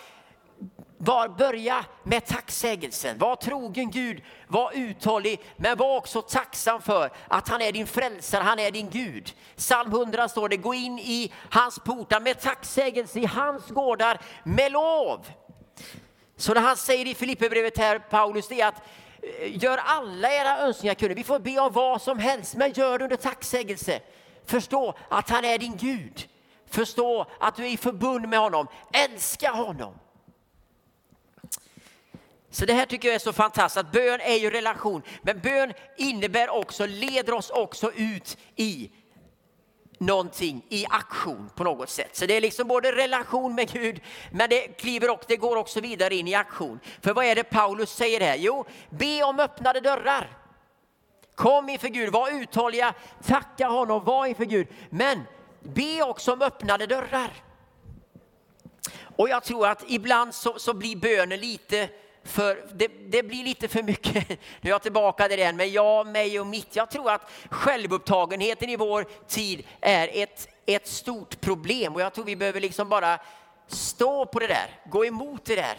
var, 0.99 1.29
börja 1.29 1.85
med 2.03 2.27
tacksägelsen. 2.27 3.19
Var 3.19 3.37
trogen 3.37 3.91
Gud, 3.91 4.23
var 4.49 4.71
uthållig, 4.75 5.41
men 5.57 5.79
var 5.79 5.97
också 5.97 6.23
tacksam 6.23 6.83
för 6.83 7.11
att 7.29 7.49
han 7.49 7.63
är 7.63 7.73
din 7.73 7.87
frälsare, 7.87 8.43
han 8.43 8.59
är 8.59 8.71
din 8.71 8.91
Gud. 8.91 9.33
Psalm 9.57 9.93
100 9.93 10.29
står 10.29 10.49
det, 10.49 10.57
gå 10.57 10.75
in 10.75 10.99
i 10.99 11.33
hans 11.51 11.79
portar 11.79 12.21
med 12.21 12.41
tacksägelse, 12.41 13.19
i 13.21 13.27
hans 13.27 13.69
gårdar 13.69 14.21
med 14.45 14.73
lov. 14.73 15.27
Så 16.37 16.55
när 16.55 16.61
han 16.61 16.77
säger 16.77 17.07
i 17.07 17.15
Filipperbrevet 17.15 17.79
här, 17.79 17.99
Paulus, 17.99 18.49
det 18.49 18.61
är 18.61 18.67
att 18.67 18.83
eh, 19.23 19.65
gör 19.65 19.79
alla 19.79 20.33
era 20.33 20.59
önskningar 20.59 20.95
kunde. 20.95 21.15
Vi 21.15 21.25
får 21.25 21.39
be 21.39 21.59
om 21.59 21.73
vad 21.73 22.03
som 22.03 22.19
helst, 22.19 22.55
men 22.55 22.73
gör 22.73 22.99
det 22.99 23.05
under 23.05 23.17
tacksägelse. 23.17 24.01
Förstå 24.45 24.95
att 25.09 25.31
han 25.31 25.45
är 25.45 25.59
din 25.59 25.77
Gud. 25.77 26.29
Förstå 26.67 27.27
att 27.41 27.57
du 27.57 27.65
är 27.65 27.71
i 27.71 27.77
förbund 27.77 28.29
med 28.29 28.39
honom. 28.39 28.69
Älska 28.93 29.51
honom. 29.51 29.95
Så 32.51 32.67
det 32.67 32.73
här 32.73 32.87
tycker 32.87 33.09
jag 33.09 33.15
är 33.15 33.19
så 33.19 33.33
fantastiskt, 33.33 33.87
att 33.87 33.93
bön 33.93 34.21
är 34.21 34.35
ju 34.35 34.51
relation. 34.51 35.03
Men 35.23 35.41
bön 35.41 35.73
innebär 35.97 36.49
också, 36.49 36.87
leder 36.87 37.35
oss 37.35 37.51
också 37.51 37.93
ut 37.93 38.39
i 38.57 38.91
någonting 39.99 40.67
i 40.69 40.87
aktion 40.91 41.51
på 41.55 41.65
något 41.65 41.91
sätt. 41.91 42.17
Så 42.17 42.27
det 42.27 42.37
är 42.37 42.41
liksom 42.41 42.69
både 42.69 42.93
relation 42.93 43.55
med 43.55 43.73
Gud, 43.73 44.01
men 44.31 44.51
det 44.51 44.61
kliver 44.61 45.11
och 45.11 45.25
det 45.29 45.37
går 45.37 45.57
också 45.57 45.81
vidare 45.81 46.15
in 46.15 46.29
i 46.29 46.35
aktion. 46.35 46.81
För 47.01 47.15
vad 47.15 47.25
är 47.25 47.35
det 47.35 47.45
Paulus 47.45 47.91
säger 47.91 48.21
här? 48.21 48.37
Jo, 48.37 48.65
be 48.91 49.23
om 49.23 49.41
öppnade 49.41 49.81
dörrar. 49.81 50.39
Kom 51.35 51.69
inför 51.69 51.89
Gud, 51.89 52.13
var 52.13 52.31
uthålliga, 52.31 52.95
tacka 53.27 53.69
honom, 53.69 54.05
var 54.05 54.27
inför 54.27 54.45
Gud. 54.45 54.69
Men 54.91 55.23
be 55.63 56.03
också 56.03 56.33
om 56.33 56.43
öppnade 56.43 56.87
dörrar. 56.87 57.31
Och 59.17 59.29
jag 59.29 59.45
tror 59.45 59.67
att 59.67 59.85
ibland 59.87 60.35
så, 60.35 60.59
så 60.59 60.75
blir 60.75 60.97
bönen 60.97 61.41
lite 61.41 61.89
för 62.27 62.65
det, 62.75 62.89
det, 63.09 63.23
blir 63.23 63.45
lite 63.45 63.69
för 63.69 63.83
mycket, 63.83 64.29
nu 64.61 64.71
är 64.71 64.75
jag 64.75 64.83
tillbaka 64.83 65.29
där 65.29 65.39
igen, 65.39 65.57
men 65.57 65.73
jag, 65.73 66.07
mig 66.07 66.41
och 66.41 66.47
mitt. 66.47 66.77
Jag 66.77 66.91
tror 66.91 67.11
att 67.11 67.31
självupptagenheten 67.51 68.69
i 68.69 68.77
vår 68.77 69.07
tid 69.29 69.67
är 69.81 70.11
ett, 70.13 70.49
ett 70.67 70.87
stort 70.87 71.41
problem 71.41 71.95
och 71.95 72.01
jag 72.01 72.13
tror 72.13 72.25
vi 72.25 72.37
behöver 72.37 72.61
liksom 72.61 72.89
bara 72.89 73.19
stå 73.67 74.27
på 74.27 74.39
det 74.39 74.47
där, 74.47 74.71
gå 74.91 75.05
emot 75.05 75.45
det 75.45 75.57
där. 75.57 75.77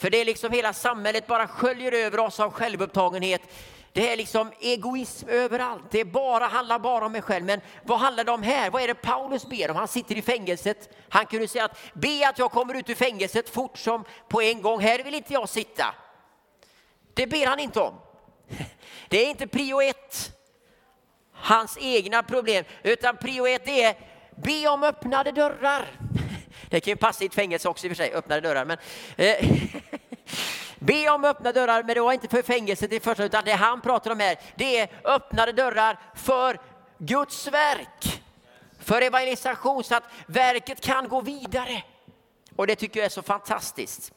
För 0.00 0.10
det 0.10 0.20
är 0.20 0.24
liksom 0.24 0.52
hela 0.52 0.72
samhället 0.72 1.26
bara 1.26 1.48
sköljer 1.48 1.92
över 1.92 2.20
oss 2.20 2.40
av 2.40 2.50
självupptagenhet. 2.50 3.42
Det 3.92 4.12
är 4.12 4.16
liksom 4.16 4.52
egoism 4.60 5.28
överallt. 5.28 5.82
Det 5.90 6.04
bara, 6.04 6.46
handlar 6.46 6.78
bara 6.78 7.06
om 7.06 7.12
mig 7.12 7.22
själv. 7.22 7.44
Men 7.44 7.60
vad 7.84 7.98
handlar 7.98 8.24
det 8.24 8.32
om 8.32 8.42
här? 8.42 8.70
Vad 8.70 8.82
är 8.82 8.86
det 8.86 8.94
Paulus 8.94 9.46
ber 9.46 9.70
om? 9.70 9.76
Han 9.76 9.88
sitter 9.88 10.18
i 10.18 10.22
fängelset. 10.22 10.96
Han 11.08 11.26
kunde 11.26 11.48
säga 11.48 11.64
att 11.64 11.78
be 11.94 12.28
att 12.28 12.38
jag 12.38 12.50
kommer 12.50 12.74
ut 12.74 12.90
ur 12.90 12.94
fängelset 12.94 13.48
fort 13.50 13.78
som 13.78 14.04
på 14.28 14.42
en 14.42 14.62
gång. 14.62 14.80
Här 14.80 15.02
vill 15.02 15.14
inte 15.14 15.32
jag 15.32 15.48
sitta. 15.48 15.94
Det 17.14 17.26
ber 17.26 17.46
han 17.46 17.58
inte 17.60 17.80
om. 17.80 17.94
Det 19.08 19.24
är 19.24 19.30
inte 19.30 19.46
prio 19.46 19.82
ett, 19.82 20.32
hans 21.32 21.78
egna 21.80 22.22
problem, 22.22 22.64
utan 22.82 23.16
prio 23.16 23.46
ett 23.46 23.68
är 23.68 23.94
be 24.36 24.68
om 24.68 24.82
öppnade 24.82 25.32
dörrar. 25.32 25.86
Det 26.70 26.80
kan 26.80 26.90
ju 26.90 26.96
passa 26.96 27.24
i 27.24 27.26
ett 27.26 27.34
fängelse 27.34 27.68
också 27.68 27.86
i 27.86 27.88
och 27.88 27.96
för 27.96 28.04
sig, 28.04 28.12
öppnade 28.12 28.40
dörrar. 28.40 28.64
Men, 28.64 28.78
eh, 29.16 29.50
Be 30.78 31.10
om 31.10 31.24
öppna 31.24 31.52
dörrar, 31.52 31.82
men 31.82 31.94
det 31.94 32.00
var 32.00 32.12
inte 32.12 32.28
för 32.28 32.42
fängelset 32.42 32.92
i 32.92 33.00
första, 33.00 33.24
utan 33.24 33.44
det 33.44 33.52
han 33.52 33.80
pratar 33.80 34.10
om 34.10 34.20
här, 34.20 34.38
det 34.54 34.80
är 34.80 34.88
öppnade 35.04 35.52
dörrar 35.52 35.98
för 36.14 36.58
Guds 36.98 37.46
verk. 37.46 38.22
För 38.78 39.02
evangelisation, 39.02 39.84
så 39.84 39.94
att 39.94 40.04
verket 40.26 40.80
kan 40.80 41.08
gå 41.08 41.20
vidare. 41.20 41.82
Och 42.56 42.66
det 42.66 42.76
tycker 42.76 43.00
jag 43.00 43.04
är 43.04 43.10
så 43.10 43.22
fantastiskt. 43.22 44.12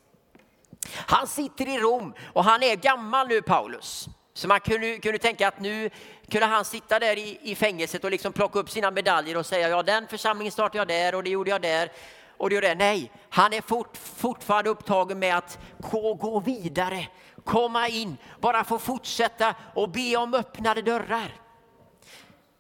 Han 0.96 1.28
sitter 1.28 1.68
i 1.68 1.78
Rom 1.78 2.14
och 2.34 2.44
han 2.44 2.64
är 2.64 2.76
gammal 2.76 3.28
nu, 3.28 3.42
Paulus. 3.42 4.08
Så 4.34 4.48
man 4.48 4.60
kunde, 4.60 4.98
kunde 4.98 5.18
tänka 5.18 5.48
att 5.48 5.60
nu 5.60 5.90
kunde 6.30 6.46
han 6.46 6.66
sitta 6.66 7.00
där 7.00 7.18
i, 7.18 7.40
i 7.42 7.56
fängelset 7.56 8.04
och 8.04 8.12
liksom 8.12 8.34
plocka 8.34 8.60
upp 8.60 8.70
sina 8.70 8.92
medaljer 8.92 9.38
och 9.38 9.46
säga 9.46 9.70
ja 9.70 9.84
den 9.84 10.08
församlingen 10.08 10.52
startade 10.52 10.78
jag 10.78 10.88
där 10.88 11.16
och 11.16 11.24
det 11.24 11.30
gjorde 11.30 11.50
jag 11.50 11.62
där 11.62 11.92
och 12.38 12.50
du 12.50 12.56
gör 12.56 12.62
det. 12.62 12.75
Nej, 12.75 13.12
han 13.30 13.54
är 13.54 13.62
fort, 13.62 13.98
fortfarande 13.98 14.70
upptagen 14.70 15.20
med 15.20 15.38
att 15.38 15.60
gå, 15.92 16.13
gå 16.13 16.40
vidare, 16.40 17.08
komma 17.44 17.88
in, 17.88 18.18
bara 18.40 18.63
få 18.63 18.80
fortsätta 18.80 19.56
och 19.74 19.90
be 19.90 20.18
om 20.18 20.34
öppnade 20.34 20.82
dörrar. 20.82 21.40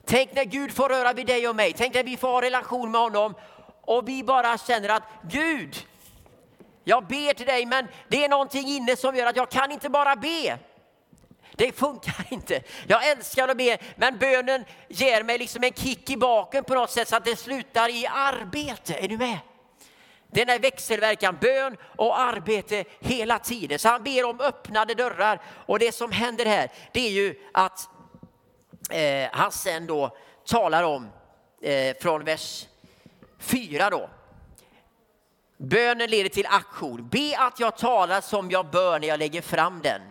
Tänk 0.05 0.35
när 0.35 0.45
Gud 0.45 0.71
får 0.71 0.89
röra 0.89 1.13
vid 1.13 1.27
dig 1.27 1.47
och 1.47 1.55
mig. 1.55 1.73
Tänk 1.77 1.93
när 1.93 2.03
vi 2.03 2.17
får 2.17 2.27
ha 2.27 2.41
relation 2.41 2.91
med 2.91 3.01
honom 3.01 3.35
och 3.81 4.09
vi 4.09 4.23
bara 4.23 4.57
känner 4.57 4.89
att 4.89 5.03
Gud, 5.23 5.87
jag 6.83 7.07
ber 7.07 7.33
till 7.33 7.45
dig 7.45 7.65
men 7.65 7.87
det 8.07 8.25
är 8.25 8.29
någonting 8.29 8.67
inne 8.67 8.95
som 8.95 9.15
gör 9.15 9.25
att 9.25 9.35
jag 9.35 9.51
kan 9.51 9.71
inte 9.71 9.89
bara 9.89 10.15
be. 10.15 10.59
Det 11.55 11.71
funkar 11.71 12.25
inte. 12.29 12.61
Jag 12.87 13.09
älskar 13.09 13.47
att 13.47 13.57
be, 13.57 13.77
men 13.95 14.17
bönen 14.17 14.65
ger 14.89 15.23
mig 15.23 15.37
liksom 15.37 15.63
en 15.63 15.73
kick 15.73 16.09
i 16.09 16.17
baken 16.17 16.63
på 16.63 16.73
något 16.73 16.91
sätt 16.91 17.07
så 17.07 17.15
att 17.15 17.25
det 17.25 17.35
slutar 17.35 17.89
i 17.89 18.07
arbete. 18.07 18.93
Är 18.93 19.07
du 19.07 19.17
med? 19.17 19.37
Den 20.33 20.49
är 20.49 20.59
växelverkan, 20.59 21.37
bön 21.41 21.77
och 21.95 22.19
arbete 22.19 22.83
hela 22.99 23.39
tiden. 23.39 23.79
Så 23.79 23.89
han 23.89 24.03
ber 24.03 24.25
om 24.25 24.39
öppnade 24.39 24.93
dörrar. 24.93 25.41
Och 25.65 25.79
det 25.79 25.91
som 25.91 26.11
händer 26.11 26.45
här, 26.45 26.71
det 26.91 27.07
är 27.07 27.11
ju 27.11 27.35
att 27.53 27.89
eh, 28.89 29.29
han 29.31 29.51
sen 29.51 29.87
då 29.87 30.17
talar 30.45 30.83
om 30.83 31.09
eh, 31.61 31.95
från 32.01 32.23
vers 32.23 32.67
4 33.39 33.89
då. 33.89 34.09
Bönen 35.57 36.09
leder 36.09 36.29
till 36.29 36.45
aktion. 36.45 37.07
Be 37.09 37.35
att 37.37 37.59
jag 37.59 37.77
talar 37.77 38.21
som 38.21 38.51
jag 38.51 38.69
bör 38.69 38.99
när 38.99 39.07
jag 39.07 39.19
lägger 39.19 39.41
fram 39.41 39.81
den. 39.81 40.01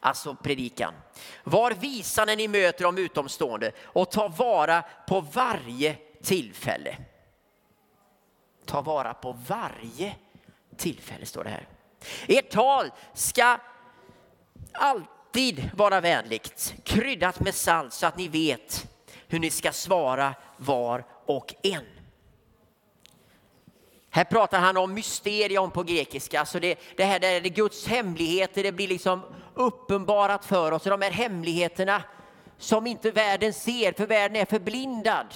Alltså 0.00 0.34
predikan. 0.42 0.94
Var 1.44 1.70
visa 1.70 2.24
när 2.24 2.36
ni 2.36 2.48
möter 2.48 2.84
de 2.84 2.98
utomstående 2.98 3.72
och 3.82 4.10
ta 4.10 4.28
vara 4.28 4.82
på 5.08 5.20
varje 5.20 5.96
tillfälle. 6.22 6.96
Ta 8.66 8.80
vara 8.80 9.14
på 9.14 9.36
varje 9.48 10.14
tillfälle, 10.76 11.26
står 11.26 11.44
det 11.44 11.50
här. 11.50 11.68
Ert 12.28 12.50
tal 12.50 12.90
ska 13.14 13.58
alltid 14.72 15.70
vara 15.74 16.00
vänligt, 16.00 16.74
kryddat 16.84 17.40
med 17.40 17.54
salt 17.54 17.92
så 17.92 18.06
att 18.06 18.16
ni 18.16 18.28
vet 18.28 18.88
hur 19.28 19.38
ni 19.38 19.50
ska 19.50 19.72
svara 19.72 20.34
var 20.56 21.04
och 21.26 21.54
en. 21.62 21.84
Här 24.10 24.24
pratar 24.24 24.58
han 24.58 24.76
om 24.76 24.94
mysterium 24.94 25.70
på 25.70 25.82
grekiska, 25.82 26.40
alltså 26.40 26.60
det, 26.60 26.78
det 26.96 27.04
här 27.04 27.20
där 27.20 27.32
är 27.32 27.40
det 27.40 27.48
Guds 27.48 27.86
hemligheter, 27.86 28.62
det 28.62 28.72
blir 28.72 28.88
liksom 28.88 29.22
uppenbarat 29.54 30.44
för 30.44 30.72
oss, 30.72 30.82
de 30.82 31.02
här 31.02 31.10
hemligheterna 31.10 32.02
som 32.58 32.86
inte 32.86 33.10
världen 33.10 33.52
ser, 33.52 33.92
för 33.92 34.06
världen 34.06 34.36
är 34.36 34.44
förblindad. 34.44 35.26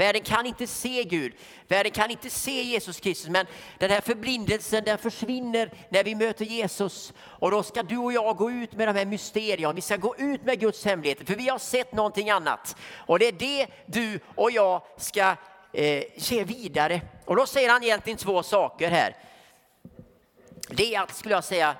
Världen 0.00 0.22
kan 0.22 0.46
inte 0.46 0.66
se 0.66 1.04
Gud, 1.04 1.32
världen 1.68 1.92
kan 1.92 2.10
inte 2.10 2.30
se 2.30 2.62
Jesus 2.62 3.00
Kristus, 3.00 3.30
men 3.30 3.46
den 3.78 3.90
här 3.90 4.00
förblindelsen 4.00 4.84
den 4.84 4.98
försvinner 4.98 5.72
när 5.88 6.04
vi 6.04 6.14
möter 6.14 6.44
Jesus. 6.44 7.12
Och 7.18 7.50
då 7.50 7.62
ska 7.62 7.82
du 7.82 7.96
och 7.98 8.12
jag 8.12 8.36
gå 8.36 8.50
ut 8.50 8.72
med 8.72 8.88
de 8.88 8.96
här 8.96 9.04
mysterierna, 9.04 9.72
vi 9.72 9.80
ska 9.80 9.96
gå 9.96 10.16
ut 10.16 10.44
med 10.44 10.60
Guds 10.60 10.84
hemligheter, 10.84 11.24
för 11.24 11.34
vi 11.34 11.48
har 11.48 11.58
sett 11.58 11.92
någonting 11.92 12.30
annat. 12.30 12.76
Och 12.94 13.18
det 13.18 13.28
är 13.28 13.32
det 13.32 13.66
du 13.86 14.20
och 14.34 14.50
jag 14.50 14.82
ska 14.96 15.36
eh, 15.72 16.02
ge 16.16 16.44
vidare. 16.44 17.00
Och 17.24 17.36
då 17.36 17.46
säger 17.46 17.70
han 17.70 17.82
egentligen 17.82 18.16
två 18.16 18.42
saker 18.42 18.90
här. 18.90 19.16
Det 20.68 20.94
är 20.94 21.00
att, 21.00 21.16
skulle 21.16 21.34
jag 21.34 21.44
säga, 21.44 21.76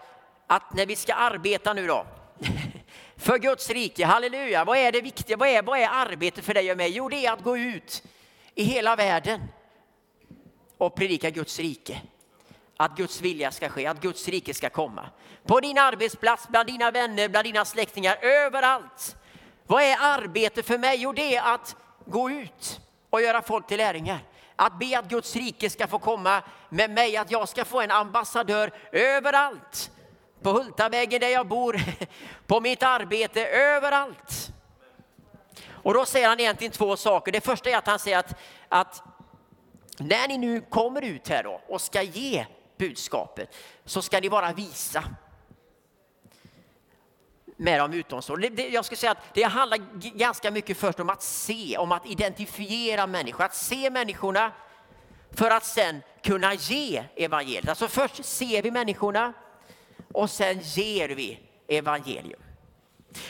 att 0.46 0.74
när 0.74 0.86
vi 0.86 0.96
ska 0.96 1.14
arbeta 1.14 1.72
nu 1.72 1.86
då, 1.86 2.06
för 3.20 3.38
Guds 3.38 3.70
rike, 3.70 4.04
halleluja, 4.04 4.64
vad 4.64 4.78
är 4.78 4.92
det 4.92 5.00
viktiga, 5.00 5.36
vad 5.36 5.48
är, 5.48 5.62
vad 5.62 5.78
är 5.78 5.88
arbetet 5.88 6.44
för 6.44 6.54
dig 6.54 6.70
och 6.70 6.76
mig? 6.76 6.90
Jo, 6.90 7.08
det 7.08 7.26
är 7.26 7.32
att 7.32 7.42
gå 7.42 7.58
ut 7.58 8.02
i 8.54 8.62
hela 8.62 8.96
världen 8.96 9.40
och 10.78 10.94
predika 10.94 11.30
Guds 11.30 11.58
rike. 11.58 12.02
Att 12.76 12.96
Guds 12.96 13.20
vilja 13.20 13.50
ska 13.50 13.68
ske, 13.68 13.86
att 13.86 14.00
Guds 14.00 14.28
rike 14.28 14.54
ska 14.54 14.70
komma. 14.70 15.08
På 15.46 15.60
din 15.60 15.78
arbetsplats, 15.78 16.48
bland 16.48 16.68
dina 16.68 16.90
vänner, 16.90 17.28
bland 17.28 17.46
dina 17.46 17.64
släktingar, 17.64 18.18
överallt. 18.22 19.16
Vad 19.66 19.82
är 19.82 19.96
arbete 20.00 20.62
för 20.62 20.78
mig? 20.78 20.96
Jo, 21.02 21.12
det 21.12 21.36
är 21.36 21.54
att 21.54 21.76
gå 22.04 22.30
ut 22.30 22.80
och 23.10 23.22
göra 23.22 23.42
folk 23.42 23.66
till 23.66 23.78
lärjungar. 23.78 24.18
Att 24.56 24.78
be 24.78 24.98
att 24.98 25.08
Guds 25.08 25.36
rike 25.36 25.70
ska 25.70 25.86
få 25.86 25.98
komma 25.98 26.42
med 26.68 26.90
mig, 26.90 27.16
att 27.16 27.30
jag 27.30 27.48
ska 27.48 27.64
få 27.64 27.80
en 27.80 27.90
ambassadör 27.90 28.72
överallt. 28.92 29.90
På 30.42 30.50
Hultavägen 30.50 31.20
där 31.20 31.28
jag 31.28 31.46
bor, 31.46 31.80
på 32.46 32.60
mitt 32.60 32.82
arbete, 32.82 33.46
överallt. 33.46 34.52
Och 35.68 35.94
då 35.94 36.04
säger 36.04 36.28
han 36.28 36.40
egentligen 36.40 36.72
två 36.72 36.96
saker. 36.96 37.32
Det 37.32 37.40
första 37.40 37.70
är 37.70 37.76
att 37.76 37.86
han 37.86 37.98
säger 37.98 38.18
att, 38.18 38.34
att 38.68 39.02
när 39.98 40.28
ni 40.28 40.38
nu 40.38 40.60
kommer 40.60 41.02
ut 41.02 41.28
här 41.28 41.42
då 41.42 41.60
och 41.68 41.80
ska 41.80 42.02
ge 42.02 42.46
budskapet 42.76 43.56
så 43.84 44.02
ska 44.02 44.20
ni 44.20 44.28
vara 44.28 44.52
visa 44.52 45.04
med 47.56 47.80
de 47.80 47.92
utomstående. 47.92 48.68
Jag 48.68 48.84
skulle 48.84 48.98
säga 48.98 49.12
att 49.12 49.34
det 49.34 49.42
handlar 49.42 49.78
ganska 50.18 50.50
mycket 50.50 50.76
först 50.76 51.00
om 51.00 51.10
att 51.10 51.22
se, 51.22 51.78
om 51.78 51.92
att 51.92 52.06
identifiera 52.06 53.06
människor, 53.06 53.44
att 53.44 53.54
se 53.54 53.90
människorna 53.90 54.52
för 55.32 55.50
att 55.50 55.64
sen 55.64 56.02
kunna 56.22 56.54
ge 56.54 57.04
evangeliet. 57.16 57.68
Alltså 57.68 57.88
först 57.88 58.24
ser 58.24 58.62
vi 58.62 58.70
människorna 58.70 59.32
och 60.12 60.30
sen 60.30 60.60
ger 60.62 61.08
vi 61.08 61.38
evangelium. 61.68 62.40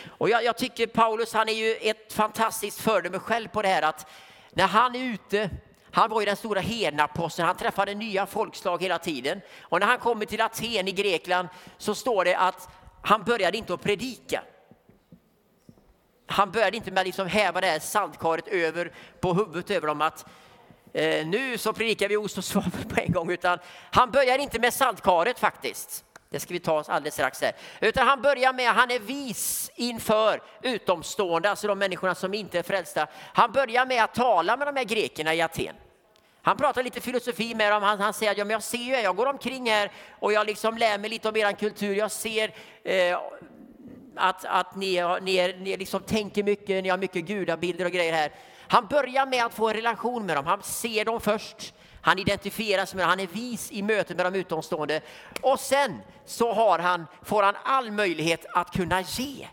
Och 0.09 0.31
jag, 0.31 0.45
jag, 0.45 0.59
tycker 0.59 0.87
Paulus 0.87 1.33
han 1.33 1.49
är 1.49 1.53
ju 1.53 1.75
ett 1.75 2.13
fantastiskt 2.13 2.81
föredöme 2.81 3.19
själv 3.19 3.49
på 3.49 3.63
det 3.63 3.69
här 3.69 3.83
att 3.83 4.07
när 4.51 4.67
han 4.67 4.95
är 4.95 5.05
ute, 5.05 5.51
han 5.91 6.11
var 6.11 6.21
ju 6.21 6.27
den 6.27 6.37
stora 6.37 6.61
hednaposten, 6.61 7.47
han 7.47 7.57
träffade 7.57 7.95
nya 7.95 8.27
folkslag 8.27 8.83
hela 8.83 8.99
tiden. 8.99 9.41
Och 9.61 9.81
när 9.81 9.87
han 9.87 9.99
kommer 9.99 10.27
till 10.27 10.41
Aten 10.41 10.89
i 10.89 10.93
Grekland 10.93 11.49
så 11.79 11.95
står 11.95 12.25
det 12.25 12.35
att 12.35 12.69
han 13.03 13.25
började 13.25 13.59
inte 13.59 13.75
att 13.75 13.83
predika. 13.83 14.43
Han 16.27 16.51
började 16.51 16.77
inte 16.77 16.91
med 16.91 17.01
att 17.01 17.07
liksom 17.07 17.27
häva 17.27 17.61
det 17.61 17.67
här 17.67 17.79
saltkaret 17.79 18.49
över 18.49 18.93
på 19.21 19.35
huvudet 19.35 19.71
över 19.71 19.87
dem 19.87 20.01
att 20.01 20.27
eh, 20.93 21.27
nu 21.27 21.59
så 21.59 21.73
predikar 21.73 22.09
vi 22.09 22.17
ost 22.17 22.39
och 22.39 22.45
svavel 22.45 22.85
på 22.89 23.01
en 23.01 23.13
gång, 23.13 23.31
utan 23.31 23.59
han 23.91 24.11
började 24.11 24.43
inte 24.43 24.59
med 24.59 24.75
saltkaret 24.75 25.39
faktiskt. 25.39 26.05
Det 26.31 26.41
ska 26.41 26.55
vi 26.55 26.61
ta 26.61 26.79
oss 26.79 26.89
alldeles 26.89 27.15
strax 27.15 27.41
här. 27.41 27.53
Utan 27.81 28.07
han 28.07 28.23
börjar 28.23 28.53
med, 28.53 28.69
han 28.69 28.91
är 28.91 28.99
vis 28.99 29.71
inför 29.75 30.43
utomstående, 30.63 31.51
alltså 31.51 31.67
de 31.67 31.79
människorna 31.79 32.15
som 32.15 32.35
inte 32.35 32.59
är 32.59 32.63
frälsta. 32.63 33.07
Han 33.33 33.53
börjar 33.53 33.87
med 33.87 34.05
att 34.05 34.15
tala 34.15 34.57
med 34.57 34.67
de 34.69 34.77
här 34.77 34.85
grekerna 34.85 35.35
i 35.35 35.43
Aten. 35.43 35.75
Han 36.43 36.57
pratar 36.57 36.83
lite 36.83 37.01
filosofi 37.01 37.55
med 37.55 37.73
dem. 37.73 37.83
Han, 37.83 38.01
han 38.01 38.15
säger 38.15 38.33
att 38.33 38.39
ja, 38.39 38.45
men 38.45 38.53
jag 38.53 38.63
ser 38.63 38.79
ju 38.79 38.93
jag 38.93 39.17
går 39.17 39.27
omkring 39.27 39.71
här 39.71 39.93
och 40.19 40.33
jag 40.33 40.47
liksom 40.47 40.79
lär 40.79 40.99
mig 40.99 41.11
lite 41.11 41.29
om 41.29 41.37
er 41.37 41.53
kultur. 41.53 41.95
Jag 41.95 42.11
ser 42.11 42.55
eh, 42.83 43.19
att, 44.17 44.45
att 44.45 44.77
ni, 44.77 45.19
ni, 45.23 45.57
ni 45.61 45.77
liksom 45.77 46.03
tänker 46.03 46.43
mycket, 46.43 46.83
ni 46.83 46.89
har 46.89 46.99
mycket 46.99 47.25
gudabilder 47.25 47.85
och 47.85 47.93
grejer 47.93 48.13
här. 48.13 48.33
Han 48.69 48.87
börjar 48.87 49.27
med 49.27 49.45
att 49.45 49.55
få 49.55 49.69
en 49.69 49.75
relation 49.75 50.27
med 50.27 50.37
dem. 50.37 50.47
Han 50.47 50.63
ser 50.63 51.05
dem 51.05 51.21
först. 51.21 51.75
Han 52.01 52.19
identifieras 52.19 52.95
med 52.95 53.03
dem. 53.03 53.09
Han 53.09 53.21
är 53.21 53.27
vis 53.27 53.73
i 53.73 53.83
mötet 53.83 54.17
med 54.17 54.27
de 54.27 54.39
utomstående. 54.39 55.01
Och 55.41 55.61
sen 55.61 56.01
så 56.27 56.53
har 56.53 56.79
han, 56.79 57.07
får 57.23 57.43
han 57.43 57.55
all 57.65 57.91
möjlighet 57.91 58.47
att 58.55 58.73
kunna 58.73 59.01
ge. 59.01 59.47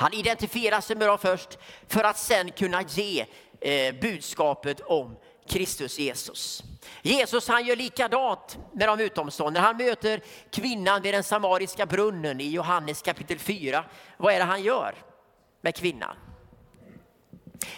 Han 0.00 0.14
identifierar 0.14 0.80
sig 0.80 0.96
med 0.96 1.08
dem 1.08 1.18
först 1.18 1.58
för 1.88 2.04
att 2.04 2.18
sen 2.18 2.50
kunna 2.50 2.82
ge 2.82 3.26
eh, 3.60 3.94
budskapet 4.00 4.80
om 4.80 5.16
Kristus 5.48 5.98
Jesus. 5.98 6.62
Jesus 7.02 7.48
han 7.48 7.66
gör 7.66 7.76
likadant 7.76 8.58
med 8.72 8.88
de 8.88 9.00
utomstående. 9.00 9.60
Han 9.60 9.76
möter 9.76 10.22
kvinnan 10.50 11.02
vid 11.02 11.14
den 11.14 11.24
samariska 11.24 11.86
brunnen 11.86 12.40
i 12.40 12.50
Johannes 12.50 13.02
kapitel 13.02 13.38
4. 13.38 13.84
Vad 14.16 14.34
är 14.34 14.38
det 14.38 14.44
han 14.44 14.62
gör 14.62 14.94
med 15.60 15.74
kvinnan? 15.74 16.16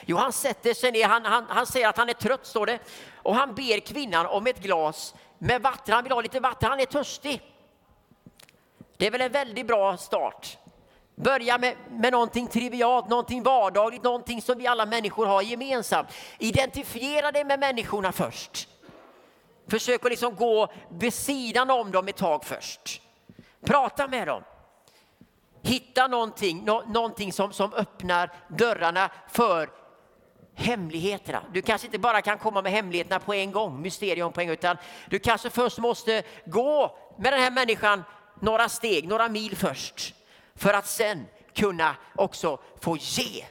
Jo, 0.07 0.17
han 0.17 0.33
sätter 0.33 0.75
sig 0.75 0.93
ner, 0.93 1.05
han, 1.05 1.25
han, 1.25 1.45
han 1.49 1.67
säger 1.67 1.89
att 1.89 1.97
han 1.97 2.09
är 2.09 2.13
trött, 2.13 2.47
står 2.47 2.67
det. 2.67 2.79
Och 3.17 3.35
han 3.35 3.55
ber 3.55 3.81
kvinnan 3.81 4.27
om 4.27 4.47
ett 4.47 4.63
glas 4.63 5.15
med 5.39 5.63
vatten. 5.63 5.95
Han 5.95 6.05
vill 6.05 6.13
ha 6.13 6.21
lite 6.21 6.41
vatten, 6.41 6.71
han 6.71 6.81
är 6.81 6.87
törstig. 6.87 7.43
Det 8.97 9.07
är 9.07 9.11
väl 9.11 9.21
en 9.21 9.33
väldigt 9.33 9.67
bra 9.67 9.97
start. 9.97 10.59
Börja 11.15 11.59
med, 11.59 11.77
med 11.91 12.13
någonting 12.13 12.47
trivialt, 12.47 13.09
någonting 13.09 13.43
vardagligt, 13.43 14.03
någonting 14.03 14.43
som 14.43 14.59
vi 14.59 14.67
alla 14.67 14.87
människor 14.87 15.27
har 15.27 15.43
gemensamt. 15.43 16.09
Identifiera 16.39 17.33
dig 17.33 17.45
med 17.45 17.61
människorna 17.61 18.13
först. 18.13 18.69
Försök 19.69 20.05
att 20.05 20.11
liksom 20.11 20.37
gå 20.37 20.73
vid 20.89 21.15
sidan 21.15 21.71
om 21.71 21.91
dem 21.91 22.09
ett 22.09 22.17
tag 22.17 22.45
först. 22.45 23.03
Prata 23.65 24.09
med 24.09 24.27
dem. 24.27 24.43
Hitta 25.63 26.07
någonting, 26.07 26.65
nå, 26.65 26.83
någonting 26.87 27.33
som, 27.33 27.53
som 27.53 27.73
öppnar 27.75 28.31
dörrarna 28.49 29.11
för 29.29 29.71
hemligheterna. 30.55 31.43
Du 31.53 31.63
kanske 31.63 31.87
inte 31.87 31.99
bara 31.99 32.23
kan 32.23 32.39
komma 32.39 32.63
med 32.63 32.73
hemligheterna 32.73 33.21
på 33.21 33.35
en 33.35 33.53
gång, 33.53 33.83
mysterium 33.83 34.33
på 34.33 34.41
en 34.41 34.47
gång, 34.47 34.55
utan 34.55 34.77
du 35.11 35.19
kanske 35.19 35.51
först 35.51 35.79
måste 35.79 36.23
gå 36.47 36.99
med 37.19 37.33
den 37.33 37.41
här 37.41 37.51
människan 37.51 38.05
några 38.41 38.69
steg, 38.69 39.09
några 39.09 39.29
mil 39.29 39.57
först 39.57 40.15
för 40.55 40.75
att 40.75 40.87
sen 40.87 41.27
kunna 41.55 41.97
också 42.15 42.61
få 42.81 42.97
ge. 42.97 43.45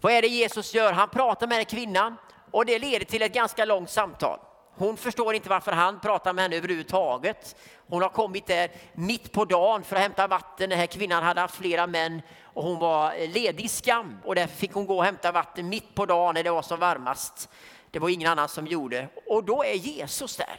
Vad 0.00 0.12
är 0.12 0.22
det 0.22 0.28
Jesus 0.28 0.74
gör? 0.74 0.92
Han 0.92 1.08
pratar 1.08 1.46
med 1.46 1.58
den 1.58 1.64
här 1.64 1.70
kvinnan 1.70 2.16
och 2.50 2.66
det 2.66 2.78
leder 2.78 3.04
till 3.04 3.22
ett 3.22 3.34
ganska 3.34 3.64
långt 3.64 3.90
samtal. 3.90 4.38
Hon 4.80 4.96
förstår 4.96 5.34
inte 5.34 5.48
varför 5.48 5.72
han 5.72 6.00
pratar 6.00 6.32
med 6.32 6.42
henne 6.42 6.56
överhuvudtaget. 6.56 7.56
Hon 7.88 8.02
har 8.02 8.08
kommit 8.08 8.46
där 8.46 8.70
mitt 8.92 9.32
på 9.32 9.44
dagen 9.44 9.84
för 9.84 9.96
att 9.96 10.02
hämta 10.02 10.26
vatten. 10.26 10.70
Den 10.70 10.78
här 10.78 10.86
kvinnan 10.86 11.22
hade 11.22 11.40
haft 11.40 11.54
flera 11.54 11.86
män 11.86 12.22
och 12.44 12.62
hon 12.62 12.78
var 12.78 13.14
eh, 13.14 13.30
ledig 13.30 13.64
i 13.64 13.68
skam 13.68 14.18
och 14.24 14.34
därför 14.34 14.56
fick 14.56 14.72
hon 14.72 14.86
gå 14.86 14.96
och 14.96 15.04
hämta 15.04 15.32
vatten 15.32 15.68
mitt 15.68 15.94
på 15.94 16.06
dagen 16.06 16.34
när 16.34 16.42
det 16.42 16.50
var 16.50 16.62
som 16.62 16.80
varmast. 16.80 17.48
Det 17.90 17.98
var 17.98 18.08
ingen 18.08 18.30
annan 18.30 18.48
som 18.48 18.66
gjorde 18.66 19.08
och 19.26 19.44
då 19.44 19.64
är 19.64 19.74
Jesus 19.74 20.36
där. 20.36 20.56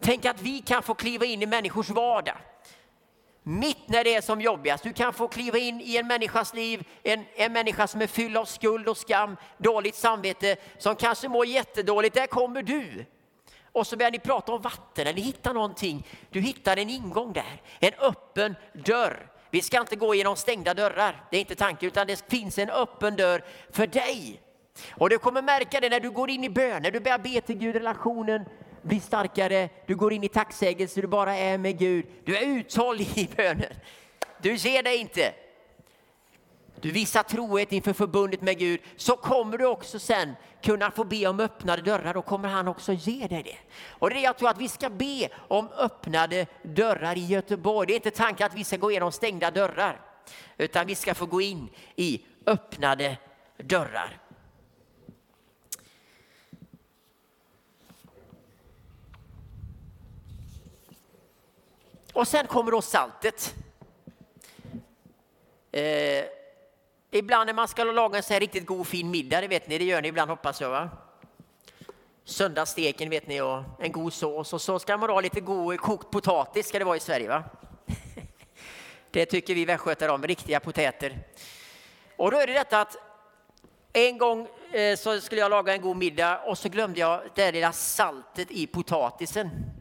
Tänk 0.00 0.24
att 0.24 0.42
vi 0.42 0.60
kan 0.60 0.82
få 0.82 0.94
kliva 0.94 1.24
in 1.24 1.42
i 1.42 1.46
människors 1.46 1.90
vardag. 1.90 2.36
Mitt 3.48 3.88
när 3.88 4.04
det 4.04 4.14
är 4.14 4.20
som 4.20 4.40
jobbigast. 4.40 4.84
Du 4.84 4.92
kan 4.92 5.12
få 5.12 5.28
kliva 5.28 5.58
in 5.58 5.80
i 5.80 5.96
en 5.96 6.06
människas 6.06 6.54
liv, 6.54 6.84
en, 7.02 7.24
en 7.36 7.52
människa 7.52 7.86
som 7.86 8.00
är 8.00 8.06
fylld 8.06 8.36
av 8.36 8.44
skuld 8.44 8.88
och 8.88 8.96
skam, 8.96 9.36
dåligt 9.58 9.94
samvete, 9.94 10.56
som 10.78 10.96
kanske 10.96 11.28
mår 11.28 11.46
jättedåligt. 11.46 12.14
Där 12.14 12.26
kommer 12.26 12.62
du. 12.62 13.06
Och 13.72 13.86
så 13.86 13.96
börjar 13.96 14.10
ni 14.10 14.18
prata 14.18 14.52
om 14.52 14.62
vatten, 14.62 15.06
eller 15.06 15.22
hittar 15.22 15.54
någonting. 15.54 16.06
Du 16.30 16.40
hittar 16.40 16.76
en 16.76 16.90
ingång 16.90 17.32
där, 17.32 17.62
en 17.78 17.92
öppen 17.94 18.54
dörr. 18.72 19.30
Vi 19.50 19.62
ska 19.62 19.80
inte 19.80 19.96
gå 19.96 20.14
genom 20.14 20.36
stängda 20.36 20.74
dörrar, 20.74 21.24
det 21.30 21.36
är 21.36 21.40
inte 21.40 21.54
tanken, 21.54 21.86
utan 21.86 22.06
det 22.06 22.30
finns 22.30 22.58
en 22.58 22.70
öppen 22.70 23.16
dörr 23.16 23.44
för 23.70 23.86
dig. 23.86 24.40
Och 24.90 25.10
du 25.10 25.18
kommer 25.18 25.42
märka 25.42 25.80
det 25.80 25.88
när 25.88 26.00
du 26.00 26.10
går 26.10 26.30
in 26.30 26.44
i 26.44 26.50
bön, 26.50 26.82
när 26.82 26.90
du 26.90 27.00
börjar 27.00 27.18
be 27.18 27.40
till 27.40 27.58
Gud, 27.58 27.74
relationen 27.74 28.44
blir 28.86 29.00
starkare, 29.00 29.68
du 29.86 29.96
går 29.96 30.12
in 30.12 30.24
i 30.24 30.28
tacksägelse, 30.28 31.00
du 31.00 31.06
bara 31.06 31.36
är 31.36 31.58
med 31.58 31.78
Gud. 31.78 32.06
Du 32.24 32.36
är 32.36 32.46
uthållig 32.46 33.18
i 33.18 33.28
bönen. 33.36 33.72
Du 34.38 34.54
ger 34.54 34.82
dig 34.82 34.96
inte. 34.96 35.32
Du 36.80 36.90
visar 36.90 37.22
trohet 37.22 37.72
inför 37.72 37.92
förbundet 37.92 38.42
med 38.42 38.58
Gud, 38.58 38.80
så 38.96 39.16
kommer 39.16 39.58
du 39.58 39.66
också 39.66 39.98
sen 39.98 40.32
kunna 40.62 40.90
få 40.90 41.04
be 41.04 41.26
om 41.26 41.40
öppnade 41.40 41.82
dörrar. 41.82 42.14
Då 42.14 42.22
kommer 42.22 42.48
han 42.48 42.68
också 42.68 42.92
ge 42.92 43.26
dig 43.26 43.42
det. 43.42 43.56
Och 43.88 44.10
det 44.10 44.16
är 44.16 44.22
jag 44.22 44.38
tror 44.38 44.48
att 44.48 44.58
vi 44.58 44.68
ska 44.68 44.90
be 44.90 45.28
om 45.48 45.68
öppnade 45.68 46.46
dörrar 46.62 47.18
i 47.18 47.26
Göteborg. 47.26 47.86
Det 47.86 47.92
är 47.92 47.96
inte 47.96 48.10
tanken 48.10 48.46
att 48.46 48.54
vi 48.54 48.64
ska 48.64 48.76
gå 48.76 48.90
igenom 48.90 49.12
stängda 49.12 49.50
dörrar, 49.50 50.00
utan 50.56 50.86
vi 50.86 50.94
ska 50.94 51.14
få 51.14 51.26
gå 51.26 51.40
in 51.40 51.68
i 51.96 52.22
öppnade 52.46 53.16
dörrar. 53.56 54.25
Och 62.16 62.28
sen 62.28 62.46
kommer 62.46 62.70
då 62.70 62.82
saltet. 62.82 63.54
Eh, 65.72 66.24
ibland 67.10 67.46
när 67.46 67.54
man 67.54 67.68
ska 67.68 67.84
laga 67.84 68.16
en 68.16 68.22
så 68.22 68.32
här 68.32 68.40
riktigt 68.40 68.66
god 68.66 68.86
fin 68.86 69.10
middag, 69.10 69.40
det 69.40 69.48
vet 69.48 69.68
ni, 69.68 69.78
det 69.78 69.84
gör 69.84 70.02
ni 70.02 70.08
ibland 70.08 70.30
hoppas 70.30 70.60
jag 70.60 70.70
va? 70.70 70.90
Söndagssteken 72.24 73.10
vet 73.10 73.26
ni 73.26 73.40
och 73.40 73.62
en 73.78 73.92
god 73.92 74.12
sås 74.12 74.52
och 74.52 74.60
så 74.60 74.78
ska 74.78 74.96
man 74.96 75.10
ha 75.10 75.20
lite 75.20 75.40
god 75.40 75.80
kokt 75.80 76.10
potatis 76.10 76.68
ska 76.68 76.78
det 76.78 76.84
vara 76.84 76.96
i 76.96 77.00
Sverige 77.00 77.28
va? 77.28 77.44
Det 79.10 79.26
tycker 79.26 79.54
vi 79.54 79.64
västgötar 79.64 80.08
om, 80.08 80.22
riktiga 80.22 80.60
potäter. 80.60 81.18
Och 82.16 82.30
då 82.30 82.36
är 82.36 82.46
det 82.46 82.52
detta 82.52 82.80
att 82.80 82.96
en 83.92 84.18
gång 84.18 84.48
eh, 84.72 84.96
så 84.96 85.20
skulle 85.20 85.40
jag 85.40 85.50
laga 85.50 85.72
en 85.72 85.80
god 85.80 85.96
middag 85.96 86.38
och 86.38 86.58
så 86.58 86.68
glömde 86.68 87.00
jag 87.00 87.22
det 87.34 87.52
lilla 87.52 87.72
saltet 87.72 88.50
i 88.50 88.66
potatisen. 88.66 89.75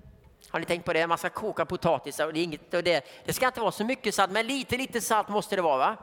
Har 0.55 0.59
ni 0.59 0.65
tänkt 0.65 0.85
på 0.85 0.93
det? 0.93 1.07
Man 1.07 1.17
ska 1.17 1.29
koka 1.29 1.65
potatisar 1.65 2.27
och 2.27 2.33
det, 2.33 2.39
är 2.39 2.43
inget, 2.43 2.73
och 2.73 2.83
det, 2.83 3.05
det 3.25 3.33
ska 3.33 3.47
inte 3.47 3.61
vara 3.61 3.71
så 3.71 3.85
mycket 3.85 4.15
salt, 4.15 4.31
men 4.31 4.47
lite, 4.47 4.77
lite 4.77 5.01
salt 5.01 5.29
måste 5.29 5.55
det 5.55 5.61
vara. 5.61 5.77
Va? 5.77 5.97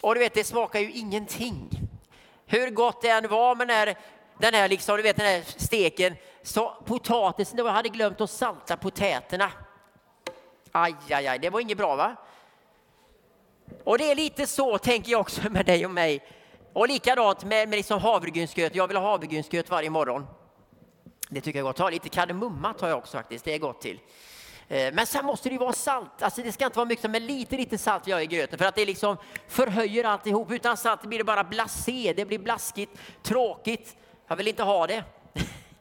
Och 0.00 0.14
du 0.14 0.20
vet, 0.20 0.34
det 0.34 0.44
smakar 0.44 0.80
ju 0.80 0.92
ingenting. 0.92 1.70
Hur 2.46 2.70
gott 2.70 3.02
det 3.02 3.08
än 3.08 3.28
var 3.28 3.54
med 3.54 3.68
den 3.68 3.76
här, 3.76 3.98
den 4.38 4.54
här, 4.54 4.68
liksom, 4.68 4.96
du 4.96 5.02
vet, 5.02 5.16
den 5.16 5.26
här 5.26 5.42
steken, 5.46 6.16
så 6.42 6.74
potatisen, 6.84 7.58
jag 7.58 7.64
hade 7.66 7.88
glömt 7.88 8.20
att 8.20 8.30
salta 8.30 8.76
potäterna. 8.76 9.50
Aj, 10.72 10.94
aj, 11.10 11.26
aj, 11.26 11.38
det 11.38 11.50
var 11.50 11.60
inget 11.60 11.78
bra 11.78 11.96
va? 11.96 12.16
Och 13.84 13.98
det 13.98 14.10
är 14.10 14.14
lite 14.14 14.46
så 14.46 14.78
tänker 14.78 15.12
jag 15.12 15.20
också 15.20 15.40
med 15.50 15.66
dig 15.66 15.84
och 15.84 15.90
mig. 15.90 16.24
Och 16.72 16.88
likadant 16.88 17.44
med, 17.44 17.68
med 17.68 17.76
liksom 17.76 18.00
havregrynsgröt. 18.00 18.74
Jag 18.74 18.88
vill 18.88 18.96
ha 18.96 19.10
havregrynsgröt 19.10 19.70
varje 19.70 19.90
morgon. 19.90 20.26
Det 21.32 21.40
tycker 21.40 21.58
jag 21.58 21.64
är 21.64 21.68
gott. 21.68 21.76
Ta 21.76 21.90
lite 21.90 22.08
kardemumma 22.08 22.74
tar 22.74 22.88
jag 22.88 22.98
också 22.98 23.16
faktiskt. 23.16 23.44
Det 23.44 23.54
är 23.54 23.58
gott 23.58 23.80
till. 23.80 24.00
Eh, 24.68 24.92
men 24.94 25.06
sen 25.06 25.24
måste 25.24 25.48
det 25.48 25.52
ju 25.52 25.58
vara 25.58 25.72
salt. 25.72 26.22
Alltså 26.22 26.42
det 26.42 26.52
ska 26.52 26.64
inte 26.64 26.78
vara 26.78 26.88
mycket, 26.88 27.10
men 27.10 27.26
lite, 27.26 27.56
lite 27.56 27.78
salt 27.78 28.06
jag 28.06 28.22
i 28.22 28.26
gröten 28.26 28.58
för 28.58 28.64
att 28.64 28.74
det 28.74 28.84
liksom 28.84 29.16
förhöjer 29.48 30.04
alltihop. 30.04 30.50
Utan 30.50 30.76
salt 30.76 31.02
blir 31.02 31.18
det 31.18 31.24
bara 31.24 31.44
blasé, 31.44 32.12
det 32.16 32.24
blir 32.24 32.38
blaskigt, 32.38 32.98
tråkigt. 33.22 33.96
Jag 34.26 34.36
vill 34.36 34.48
inte 34.48 34.62
ha 34.62 34.86
det. 34.86 35.04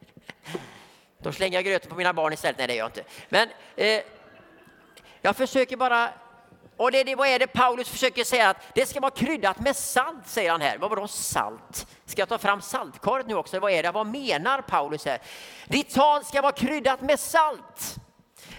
Då 1.17 1.31
slänger 1.31 1.57
jag 1.57 1.65
gröten 1.65 1.89
på 1.89 1.95
mina 1.95 2.13
barn 2.13 2.33
istället. 2.33 2.57
Nej, 2.57 2.67
det 2.67 2.73
gör 2.75 2.83
jag 2.83 2.89
inte. 2.89 3.03
Men 3.29 3.49
eh, 3.75 4.01
jag 5.21 5.35
försöker 5.35 5.77
bara 5.77 6.09
och 6.81 6.91
det, 6.91 7.03
det, 7.03 7.15
vad 7.15 7.27
är 7.27 7.39
det 7.39 7.47
Paulus 7.47 7.89
försöker 7.89 8.23
säga? 8.23 8.49
Att 8.49 8.57
det 8.75 8.85
ska 8.85 8.99
vara 8.99 9.11
kryddat 9.11 9.59
med 9.59 9.75
salt, 9.75 10.27
säger 10.27 10.51
han 10.51 10.61
här. 10.61 10.77
Vad 10.77 10.89
var 10.89 10.97
då 10.97 11.07
salt? 11.07 11.87
Ska 12.05 12.21
jag 12.21 12.29
ta 12.29 12.37
fram 12.37 12.61
saltkaret 12.61 13.27
nu 13.27 13.35
också? 13.35 13.59
Vad 13.59 13.71
är 13.71 13.83
det? 13.83 13.91
Vad 13.91 14.07
menar 14.07 14.61
Paulus 14.61 15.05
här? 15.05 15.19
Ditt 15.67 15.93
tal 15.93 16.25
ska 16.25 16.41
vara 16.41 16.51
kryddat 16.51 17.01
med 17.01 17.19
salt. 17.19 17.95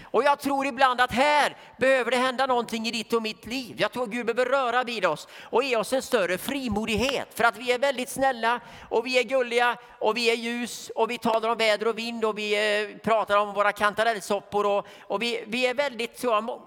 Och 0.03 0.23
jag 0.23 0.39
tror 0.39 0.65
ibland 0.65 1.01
att 1.01 1.11
här 1.11 1.57
behöver 1.77 2.11
det 2.11 2.17
hända 2.17 2.45
någonting 2.45 2.87
i 2.87 2.91
ditt 2.91 3.13
och 3.13 3.21
mitt 3.21 3.45
liv. 3.45 3.75
Jag 3.79 3.91
tror 3.91 4.07
Gud 4.07 4.25
behöver 4.25 4.45
röra 4.45 4.83
vid 4.83 5.05
oss 5.05 5.27
och 5.43 5.63
ge 5.63 5.77
oss 5.77 5.93
en 5.93 6.01
större 6.01 6.37
frimodighet. 6.37 7.27
För 7.33 7.43
att 7.43 7.57
vi 7.57 7.71
är 7.71 7.79
väldigt 7.79 8.09
snälla 8.09 8.59
och 8.89 9.05
vi 9.05 9.19
är 9.19 9.23
gulliga 9.23 9.77
och 9.99 10.17
vi 10.17 10.29
är 10.29 10.35
ljus 10.35 10.91
och 10.95 11.11
vi 11.11 11.17
talar 11.17 11.49
om 11.49 11.57
väder 11.57 11.87
och 11.87 11.97
vind 11.97 12.25
och 12.25 12.37
vi 12.37 12.81
eh, 12.81 12.97
pratar 12.97 13.37
om 13.37 13.53
våra 13.53 13.71
kantarellsoppor 13.71 14.65
och, 14.65 14.87
och 15.01 15.21
vi, 15.21 15.43
vi 15.47 15.67
är 15.67 15.73
väldigt 15.73 16.19
så, 16.19 16.59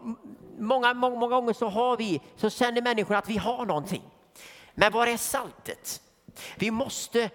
många, 0.58 0.94
många, 0.94 1.16
många 1.16 1.36
gånger 1.36 1.52
så 1.52 1.68
har 1.68 1.96
vi, 1.96 2.20
så 2.36 2.50
känner 2.50 2.82
människor 2.82 3.14
att 3.14 3.28
vi 3.28 3.36
har 3.36 3.66
någonting. 3.66 4.02
Men 4.74 4.92
var 4.92 5.06
är 5.06 5.16
saltet? 5.16 6.00
Vi 6.56 6.70
måste 6.70 7.30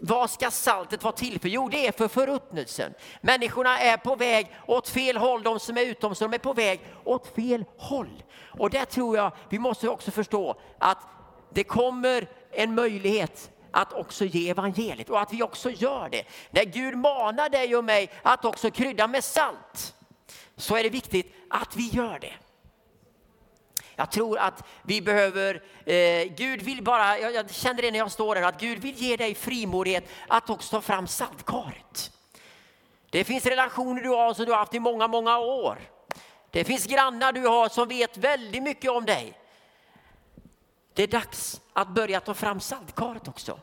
vad 0.00 0.30
ska 0.30 0.50
saltet 0.50 1.02
vara 1.02 1.12
till 1.12 1.40
för? 1.40 1.48
Jo, 1.48 1.68
det 1.68 1.86
är 1.86 1.92
för 1.92 2.08
förruttnelsen. 2.08 2.94
Människorna 3.20 3.78
är 3.78 3.96
på 3.96 4.16
väg 4.16 4.56
åt 4.66 4.88
fel 4.88 5.16
håll. 5.16 5.42
De 5.42 5.60
som 5.60 5.76
är 5.76 5.82
utom, 5.82 6.14
så 6.14 6.24
de 6.24 6.34
är 6.34 6.38
på 6.38 6.52
väg 6.52 6.80
åt 7.04 7.34
fel 7.34 7.64
håll. 7.78 8.22
Och 8.58 8.70
där 8.70 8.84
tror 8.84 9.16
jag 9.16 9.32
vi 9.48 9.58
måste 9.58 9.88
också 9.88 10.10
förstå 10.10 10.60
att 10.78 10.98
det 11.50 11.64
kommer 11.64 12.28
en 12.52 12.74
möjlighet 12.74 13.50
att 13.70 13.92
också 13.92 14.24
ge 14.24 14.50
evangeliet 14.50 15.10
och 15.10 15.20
att 15.20 15.32
vi 15.32 15.42
också 15.42 15.70
gör 15.70 16.08
det. 16.08 16.24
När 16.50 16.64
Gud 16.64 16.98
manar 16.98 17.48
dig 17.48 17.76
och 17.76 17.84
mig 17.84 18.10
att 18.22 18.44
också 18.44 18.70
krydda 18.70 19.06
med 19.06 19.24
salt 19.24 19.94
så 20.56 20.76
är 20.76 20.82
det 20.82 20.90
viktigt 20.90 21.34
att 21.50 21.76
vi 21.76 21.88
gör 21.88 22.18
det. 22.18 22.34
Jag 23.96 24.10
tror 24.10 24.38
att 24.38 24.64
vi 24.82 25.02
behöver, 25.02 25.62
eh, 25.84 26.24
Gud 26.36 26.62
vill 26.62 26.82
bara, 26.82 27.18
jag, 27.18 27.34
jag 27.34 27.50
känner 27.50 27.82
det 27.82 27.90
när 27.90 27.98
jag 27.98 28.12
står 28.12 28.36
här, 28.36 28.42
att 28.42 28.60
Gud 28.60 28.78
vill 28.78 28.94
ge 28.94 29.16
dig 29.16 29.34
frimodighet 29.34 30.08
att 30.28 30.50
också 30.50 30.70
ta 30.70 30.80
fram 30.80 31.06
saltkaret. 31.06 32.12
Det 33.10 33.24
finns 33.24 33.46
relationer 33.46 34.02
du 34.02 34.08
har 34.08 34.34
som 34.34 34.44
du 34.44 34.52
har 34.52 34.58
haft 34.58 34.74
i 34.74 34.80
många, 34.80 35.08
många 35.08 35.38
år. 35.38 35.78
Det 36.50 36.64
finns 36.64 36.86
grannar 36.86 37.32
du 37.32 37.46
har 37.46 37.68
som 37.68 37.88
vet 37.88 38.16
väldigt 38.16 38.62
mycket 38.62 38.90
om 38.90 39.04
dig. 39.04 39.38
Det 40.94 41.02
är 41.02 41.06
dags 41.06 41.60
att 41.72 41.88
börja 41.88 42.20
ta 42.20 42.34
fram 42.34 42.60
saltkaret 42.60 43.28
också. 43.28 43.60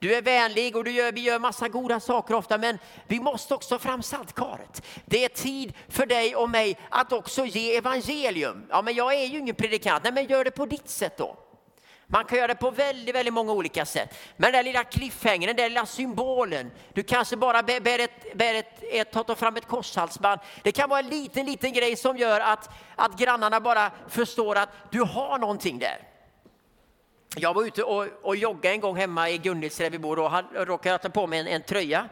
Du 0.00 0.14
är 0.14 0.22
vänlig 0.22 0.76
och 0.76 0.84
du 0.84 0.90
gör, 0.90 1.12
vi 1.12 1.20
gör 1.20 1.38
massa 1.38 1.68
goda 1.68 2.00
saker 2.00 2.34
ofta, 2.34 2.58
men 2.58 2.78
vi 3.06 3.20
måste 3.20 3.54
också 3.54 3.78
fram 3.78 4.02
saltkaret. 4.02 4.82
Det 5.04 5.24
är 5.24 5.28
tid 5.28 5.74
för 5.88 6.06
dig 6.06 6.36
och 6.36 6.50
mig 6.50 6.78
att 6.88 7.12
också 7.12 7.44
ge 7.44 7.76
evangelium. 7.76 8.66
Ja, 8.70 8.82
men 8.82 8.94
jag 8.94 9.14
är 9.14 9.26
ju 9.26 9.38
ingen 9.38 9.54
predikant. 9.54 10.04
Nej, 10.04 10.12
men 10.12 10.26
gör 10.26 10.44
det 10.44 10.50
på 10.50 10.66
ditt 10.66 10.88
sätt 10.88 11.18
då. 11.18 11.36
Man 12.06 12.24
kan 12.24 12.38
göra 12.38 12.46
det 12.46 12.54
på 12.54 12.70
väldigt, 12.70 13.14
väldigt 13.14 13.34
många 13.34 13.52
olika 13.52 13.86
sätt. 13.86 14.14
Men 14.36 14.52
den 14.52 14.58
där 14.58 14.62
lilla 14.62 14.84
cliffhangern, 14.84 15.46
den 15.46 15.56
där 15.56 15.68
lilla 15.68 15.86
symbolen. 15.86 16.70
Du 16.94 17.02
kanske 17.02 17.36
bara 17.36 17.62
bär 17.62 17.98
ett, 17.98 18.34
bär 18.34 18.54
ett, 18.54 18.82
ett, 18.92 19.12
tar 19.12 19.34
fram 19.34 19.56
ett 19.56 19.66
korshalsband. 19.66 20.40
Det 20.62 20.72
kan 20.72 20.88
vara 20.88 21.00
en 21.00 21.08
liten, 21.08 21.46
liten 21.46 21.72
grej 21.72 21.96
som 21.96 22.16
gör 22.16 22.40
att, 22.40 22.70
att 22.96 23.18
grannarna 23.18 23.60
bara 23.60 23.90
förstår 24.08 24.56
att 24.56 24.68
du 24.90 25.00
har 25.00 25.38
någonting 25.38 25.78
där. 25.78 26.09
Jag 27.36 27.54
var 27.54 27.64
ute 27.64 27.82
och, 27.82 28.06
och 28.22 28.36
joggade 28.36 28.74
en 28.74 28.80
gång 28.80 28.96
hemma 28.96 29.30
i 29.30 29.38
Gunnils 29.38 29.76
där 29.76 29.90
vi 29.90 29.98
bor 29.98 30.18
och 30.18 30.32
råkade 30.66 30.98
ta 30.98 31.08
på 31.08 31.26
mig 31.26 31.38
en, 31.38 31.46
en 31.46 31.62
tröja 31.62 32.08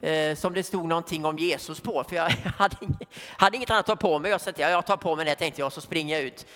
eh, 0.00 0.36
som 0.36 0.54
det 0.54 0.62
stod 0.62 0.88
någonting 0.88 1.24
om 1.24 1.38
Jesus 1.38 1.80
på. 1.80 2.04
För 2.08 2.16
jag 2.16 2.30
hade, 2.58 2.76
inget, 2.80 3.08
hade 3.36 3.56
inget 3.56 3.70
annat 3.70 3.80
att 3.80 4.00
ta 4.00 4.08
på 4.08 4.18
mig. 4.18 4.30
Jag 4.30 4.40
sa 4.40 4.52
ja, 4.56 4.70
jag 4.70 4.86
tar 4.86 4.96
på 4.96 5.16
mig 5.16 5.24
det 5.24 5.34
tänkte 5.34 5.60
jag, 5.60 5.72
så 5.72 5.80
springer 5.80 6.16
jag 6.16 6.24
ut. 6.24 6.46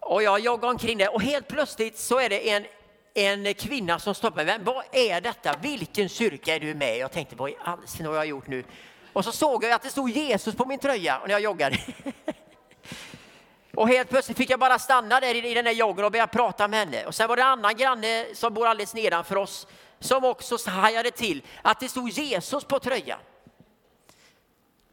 Och 0.00 0.22
jag 0.22 0.40
joggar 0.40 0.68
omkring 0.68 0.98
där 0.98 1.14
och 1.14 1.22
helt 1.22 1.48
plötsligt 1.48 1.98
så 1.98 2.20
är 2.20 2.28
det 2.28 2.50
en, 2.50 2.64
en 3.14 3.54
kvinna 3.54 3.98
som 3.98 4.14
stoppar 4.14 4.44
mig. 4.44 4.58
Vad 4.62 4.84
är 4.92 5.20
detta? 5.20 5.54
Vilken 5.62 6.08
kyrka 6.08 6.54
är 6.54 6.60
du 6.60 6.74
med 6.74 6.98
Jag 6.98 7.12
tänkte, 7.12 7.36
vad 7.36 7.50
i 7.50 7.56
all 7.60 7.86
sin 7.86 8.06
har 8.06 8.14
jag 8.14 8.26
gjort 8.26 8.46
nu? 8.46 8.64
Och 9.12 9.24
så 9.24 9.32
såg 9.32 9.64
jag 9.64 9.72
att 9.72 9.82
det 9.82 9.88
stod 9.88 10.10
Jesus 10.10 10.54
på 10.54 10.64
min 10.64 10.78
tröja 10.78 11.20
när 11.22 11.30
jag 11.30 11.40
joggade. 11.40 11.78
Och 13.76 13.88
helt 13.88 14.10
plötsligt 14.10 14.38
fick 14.38 14.50
jag 14.50 14.60
bara 14.60 14.78
stanna 14.78 15.20
där 15.20 15.34
i, 15.34 15.54
den 15.54 15.64
där 15.64 15.72
joggen 15.72 16.04
och 16.04 16.12
börja 16.12 16.26
prata 16.26 16.68
med 16.68 16.78
henne. 16.78 17.06
Och 17.06 17.14
sen 17.14 17.28
var 17.28 17.36
det 17.36 17.42
en 17.42 17.48
annan 17.48 17.76
granne 17.76 18.26
som 18.34 18.54
bor 18.54 18.66
alldeles 18.66 18.94
nedanför 18.94 19.36
oss 19.36 19.66
som 20.00 20.24
också 20.24 20.56
hajade 20.66 21.10
till 21.10 21.42
att 21.62 21.80
det 21.80 21.88
stod 21.88 22.10
Jesus 22.10 22.64
på 22.64 22.78
tröjan. 22.78 23.18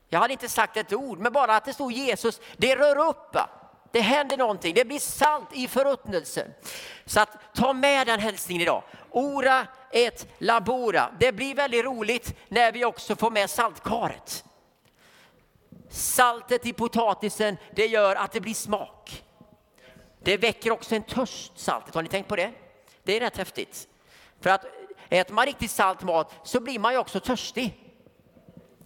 Jag 0.09 0.19
hade 0.19 0.33
inte 0.33 0.49
sagt 0.49 0.77
ett 0.77 0.93
ord, 0.93 1.19
men 1.19 1.33
bara 1.33 1.55
att 1.55 1.65
det 1.65 1.73
stod 1.73 1.91
Jesus, 1.91 2.41
det 2.57 2.75
rör 2.75 3.09
upp. 3.09 3.37
Det 3.91 4.01
händer 4.01 4.37
någonting, 4.37 4.73
det 4.73 4.85
blir 4.85 4.99
salt 4.99 5.47
i 5.53 5.67
förruttnelsen. 5.67 6.47
Så 7.05 7.19
att 7.19 7.53
ta 7.53 7.73
med 7.73 8.07
den 8.07 8.19
hälsningen 8.19 8.61
idag. 8.61 8.83
Ora 9.09 9.67
et 9.91 10.27
labora. 10.37 11.09
Det 11.19 11.31
blir 11.31 11.55
väldigt 11.55 11.85
roligt 11.85 12.35
när 12.47 12.71
vi 12.71 12.85
också 12.85 13.15
får 13.15 13.31
med 13.31 13.49
saltkaret. 13.49 14.43
Saltet 15.91 16.65
i 16.65 16.73
potatisen, 16.73 17.57
det 17.75 17.87
gör 17.87 18.15
att 18.15 18.31
det 18.31 18.41
blir 18.41 18.53
smak. 18.53 19.23
Det 20.23 20.37
väcker 20.37 20.71
också 20.71 20.95
en 20.95 21.03
törst, 21.03 21.51
saltet. 21.55 21.95
Har 21.95 22.01
ni 22.01 22.09
tänkt 22.09 22.27
på 22.27 22.35
det? 22.35 22.51
Det 23.03 23.15
är 23.15 23.19
rätt 23.19 23.37
häftigt. 23.37 23.87
För 24.41 24.49
att 24.49 24.65
äter 25.09 25.33
man 25.33 25.45
riktigt 25.45 25.71
salt 25.71 26.03
mat 26.03 26.33
så 26.43 26.59
blir 26.59 26.79
man 26.79 26.93
ju 26.93 26.99
också 26.99 27.19
törstig. 27.19 27.77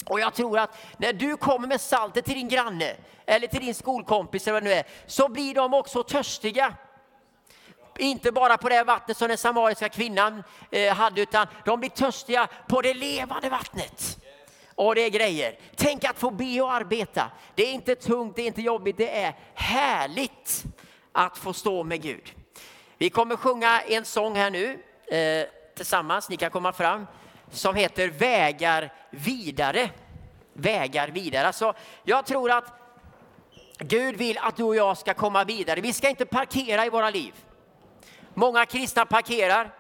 Och 0.06 0.20
jag 0.20 0.34
tror 0.34 0.60
att 0.60 0.78
när 0.98 1.14
du 1.14 1.38
kommer 1.38 1.68
med 1.68 1.82
saltet 1.82 2.26
till 2.26 2.34
din 2.34 2.48
granne 2.48 2.96
eller 3.26 3.48
till 3.48 3.66
din 3.66 3.76
skolkompis 3.76 4.48
eller 4.48 4.54
vad 4.54 4.64
det 4.64 4.70
nu 4.70 4.74
är, 4.74 4.86
så 5.06 5.28
blir 5.28 5.56
de 5.56 5.74
också 5.74 6.04
törstiga. 6.04 6.74
Inte 7.98 8.32
bara 8.32 8.58
på 8.58 8.70
det 8.70 8.84
vattnet 8.84 9.18
som 9.18 9.28
den 9.28 9.38
samariska 9.38 9.90
kvinnan 9.90 10.44
eh, 10.72 10.94
hade, 10.94 11.22
utan 11.22 11.48
de 11.66 11.80
blir 11.80 11.90
törstiga 11.90 12.48
på 12.68 12.82
det 12.82 12.94
levande 12.94 13.50
vattnet. 13.50 14.25
Och 14.76 14.96
det 14.96 15.02
är 15.02 15.10
grejer. 15.10 15.60
Tänk 15.76 16.04
att 16.04 16.20
få 16.20 16.32
be 16.32 16.62
och 16.62 16.74
arbeta. 16.74 17.32
Det 17.56 17.64
är 17.64 17.72
inte 17.72 17.96
tungt, 17.96 18.36
det 18.36 18.42
är 18.42 18.48
inte 18.48 18.62
jobbigt, 18.62 18.98
det 18.98 19.22
är 19.22 19.36
härligt 19.54 20.64
att 21.12 21.38
få 21.38 21.54
stå 21.54 21.84
med 21.84 22.02
Gud. 22.02 22.34
Vi 22.98 23.10
kommer 23.10 23.36
sjunga 23.36 23.82
en 23.82 24.06
sång 24.06 24.36
här 24.36 24.50
nu 24.50 24.84
eh, 25.08 25.48
tillsammans, 25.76 26.30
ni 26.30 26.38
kan 26.38 26.52
komma 26.52 26.74
fram, 26.74 27.08
som 27.52 27.76
heter 27.76 28.08
Vägar 28.08 28.94
vidare. 29.10 29.90
Vägar 30.54 31.08
vidare. 31.08 31.48
Alltså, 31.48 31.74
jag 32.04 32.26
tror 32.26 32.52
att 32.52 32.74
Gud 33.78 34.16
vill 34.16 34.38
att 34.38 34.58
du 34.58 34.64
och 34.64 34.76
jag 34.76 34.98
ska 34.98 35.14
komma 35.14 35.44
vidare. 35.44 35.82
Vi 35.82 35.94
ska 35.94 36.10
inte 36.10 36.26
parkera 36.26 36.86
i 36.86 36.90
våra 36.90 37.10
liv. 37.10 37.34
Många 38.34 38.66
kristna 38.66 39.06
parkerar 39.06 39.72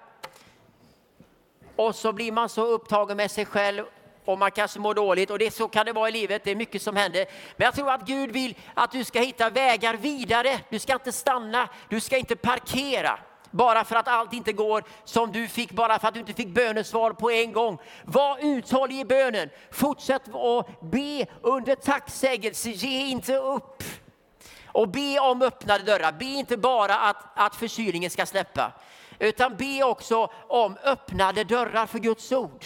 och 1.76 1.96
så 1.96 2.14
blir 2.14 2.32
man 2.32 2.50
så 2.50 2.66
upptagen 2.66 3.18
med 3.18 3.32
sig 3.32 3.46
själv 3.46 3.86
och 4.26 4.40
man 4.40 4.52
kanske 4.52 4.80
mår 4.80 4.94
dåligt 4.94 5.30
och 5.30 5.40
det, 5.40 5.52
så 5.52 5.68
kan 5.68 5.86
det 5.86 5.94
vara 5.94 6.10
i 6.10 6.12
livet, 6.12 6.44
det 6.44 6.52
är 6.52 6.56
mycket 6.56 6.82
som 6.82 6.96
händer. 6.96 7.26
Men 7.58 7.66
jag 7.66 7.76
tror 7.76 7.92
att 7.92 8.08
Gud 8.08 8.32
vill 8.32 8.56
att 8.74 8.92
du 8.92 9.04
ska 9.04 9.20
hitta 9.20 9.50
vägar 9.50 9.94
vidare. 9.94 10.60
Du 10.70 10.80
ska 10.80 10.94
inte 10.94 11.12
stanna, 11.12 11.70
du 11.90 12.00
ska 12.00 12.18
inte 12.18 12.36
parkera 12.36 13.20
bara 13.52 13.84
för 13.84 13.96
att 13.96 14.08
allt 14.08 14.34
inte 14.34 14.54
går 14.54 14.84
som 15.04 15.32
du 15.32 15.48
fick, 15.48 15.72
bara 15.72 16.00
för 16.00 16.08
att 16.08 16.14
du 16.14 16.20
inte 16.20 16.34
fick 16.34 16.48
bönesvar 16.48 17.12
på 17.12 17.32
en 17.32 17.54
gång. 17.54 17.78
Var 18.06 18.38
uthållig 18.42 19.00
i 19.00 19.06
bönen. 19.06 19.50
Fortsätt 19.72 20.36
att 20.36 20.82
be 20.82 21.26
under 21.42 21.76
tacksägelse. 21.76 22.70
Ge 22.70 23.08
inte 23.08 23.36
upp. 23.36 23.84
Och 24.76 24.90
be 24.90 25.20
om 25.20 25.42
öppnade 25.42 25.84
dörrar. 25.84 26.12
Be 26.12 26.26
inte 26.26 26.58
bara 26.58 26.96
att, 26.96 27.18
att 27.36 27.56
förkylningen 27.56 28.10
ska 28.10 28.26
släppa, 28.26 28.72
utan 29.20 29.56
be 29.56 29.84
också 29.84 30.32
om 30.48 30.78
öppnade 30.84 31.44
dörrar 31.44 31.86
för 31.86 32.00
Guds 32.00 32.32
ord. 32.32 32.66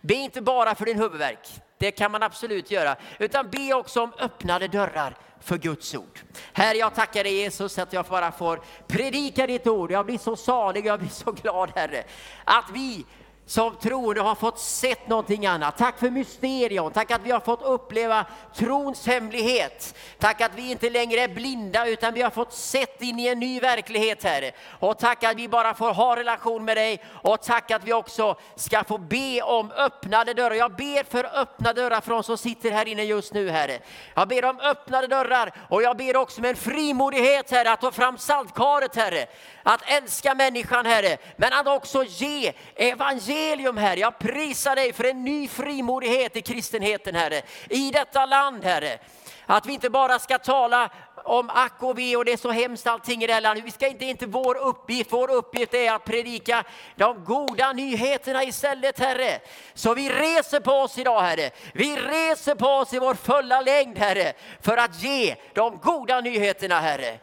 Be 0.00 0.14
inte 0.14 0.42
bara 0.42 0.74
för 0.74 0.84
din 0.84 0.98
huvudvärk. 0.98 1.48
Det 1.78 1.90
kan 1.90 2.12
man 2.12 2.22
absolut 2.22 2.70
göra. 2.70 2.96
Utan 3.18 3.50
be 3.50 3.74
också 3.74 4.02
om 4.02 4.12
öppnade 4.18 4.68
dörrar 4.68 5.16
för 5.40 5.58
Guds 5.58 5.94
ord. 5.94 6.20
Herre, 6.52 6.78
jag 6.78 6.94
tackar 6.94 7.24
dig 7.24 7.34
Jesus 7.34 7.78
att 7.78 7.92
jag 7.92 8.04
bara 8.04 8.32
får 8.32 8.60
predika 8.86 9.46
ditt 9.46 9.66
ord. 9.66 9.90
Jag 9.90 10.06
blir 10.06 10.18
så 10.18 10.36
salig, 10.36 10.86
jag 10.86 10.98
blir 10.98 11.08
så 11.08 11.32
glad 11.32 11.70
Herre. 11.74 12.04
Att 12.44 12.70
vi 12.72 13.04
som 13.50 13.76
troende 13.76 14.20
har 14.20 14.34
fått 14.34 14.58
sett 14.58 15.08
någonting 15.08 15.46
annat. 15.46 15.78
Tack 15.78 15.98
för 15.98 16.10
mysterium, 16.10 16.92
tack 16.92 17.10
att 17.10 17.20
vi 17.24 17.30
har 17.30 17.40
fått 17.40 17.62
uppleva 17.62 18.26
trons 18.54 19.06
hemlighet. 19.06 19.94
Tack 20.18 20.40
att 20.40 20.54
vi 20.54 20.70
inte 20.70 20.90
längre 20.90 21.20
är 21.20 21.28
blinda 21.28 21.86
utan 21.88 22.14
vi 22.14 22.22
har 22.22 22.30
fått 22.30 22.52
sett 22.52 23.02
in 23.02 23.18
i 23.18 23.26
en 23.26 23.40
ny 23.40 23.60
verklighet 23.60 24.24
Herre. 24.24 24.52
Och 24.80 24.98
tack 24.98 25.24
att 25.24 25.36
vi 25.36 25.48
bara 25.48 25.74
får 25.74 25.92
ha 25.92 26.16
relation 26.16 26.64
med 26.64 26.76
dig 26.76 27.04
och 27.22 27.42
tack 27.42 27.70
att 27.70 27.84
vi 27.84 27.92
också 27.92 28.36
ska 28.56 28.84
få 28.84 28.98
be 28.98 29.42
om 29.42 29.70
öppnade 29.70 30.34
dörrar. 30.34 30.54
Jag 30.54 30.76
ber 30.76 31.10
för 31.10 31.38
öppna 31.40 31.72
dörrar 31.72 32.00
för 32.00 32.12
de 32.12 32.22
som 32.22 32.38
sitter 32.38 32.70
här 32.70 32.88
inne 32.88 33.02
just 33.02 33.34
nu 33.34 33.50
Herre. 33.50 33.78
Jag 34.14 34.28
ber 34.28 34.44
om 34.44 34.60
öppnade 34.60 35.06
dörrar 35.06 35.52
och 35.68 35.82
jag 35.82 35.96
ber 35.96 36.16
också 36.16 36.40
med 36.40 36.50
en 36.50 36.56
frimodighet 36.56 37.50
Herre 37.50 37.72
att 37.72 37.80
ta 37.80 37.92
fram 37.92 38.18
saltkaret 38.18 38.96
Herre. 38.96 39.26
Att 39.62 39.82
älska 39.90 40.34
människan 40.34 40.86
Herre, 40.86 41.16
men 41.36 41.52
att 41.52 41.66
också 41.66 42.04
ge 42.04 42.52
evangeliet 42.76 43.39
evangelium, 43.40 43.76
Herre. 43.76 44.00
Jag 44.00 44.18
prisar 44.18 44.76
dig 44.76 44.92
för 44.92 45.04
en 45.04 45.24
ny 45.24 45.48
frimodighet 45.48 46.36
i 46.36 46.42
kristenheten, 46.42 47.14
Herre. 47.14 47.42
I 47.68 47.90
detta 47.90 48.26
land, 48.26 48.64
Herre. 48.64 48.98
Att 49.46 49.66
vi 49.66 49.72
inte 49.72 49.90
bara 49.90 50.18
ska 50.18 50.38
tala 50.38 50.90
om 51.24 51.50
ack 51.50 51.82
och 51.82 51.98
ve 51.98 52.16
och 52.16 52.24
det 52.24 52.32
är 52.32 52.36
så 52.36 52.50
hemskt 52.50 52.86
allting 52.86 53.22
i 53.22 53.26
det 53.26 53.32
här 53.32 53.40
landet. 53.40 53.64
Vi 53.64 53.70
ska 53.70 53.88
inte, 53.88 54.04
inte 54.04 54.26
vår 54.26 54.56
uppgift, 54.56 55.12
vår 55.12 55.30
uppgift 55.30 55.74
är 55.74 55.92
att 55.92 56.04
predika 56.04 56.64
de 56.96 57.24
goda 57.24 57.72
nyheterna 57.72 58.44
istället 58.44 58.98
Herre. 58.98 59.40
Så 59.74 59.94
vi 59.94 60.08
reser 60.08 60.60
på 60.60 60.72
oss 60.72 60.98
idag 60.98 61.20
Herre. 61.20 61.50
Vi 61.74 61.96
reser 61.96 62.54
på 62.54 62.66
oss 62.66 62.94
i 62.94 62.98
vår 62.98 63.14
fulla 63.14 63.60
längd 63.60 63.98
Herre 63.98 64.32
för 64.60 64.76
att 64.76 65.02
ge 65.02 65.36
de 65.54 65.78
goda 65.82 66.20
nyheterna 66.20 66.80
Herre. 66.80 67.18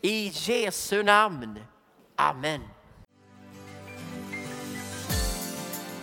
I 0.00 0.30
Jesu 0.34 1.02
namn. 1.02 1.58
Amen. 2.16 2.77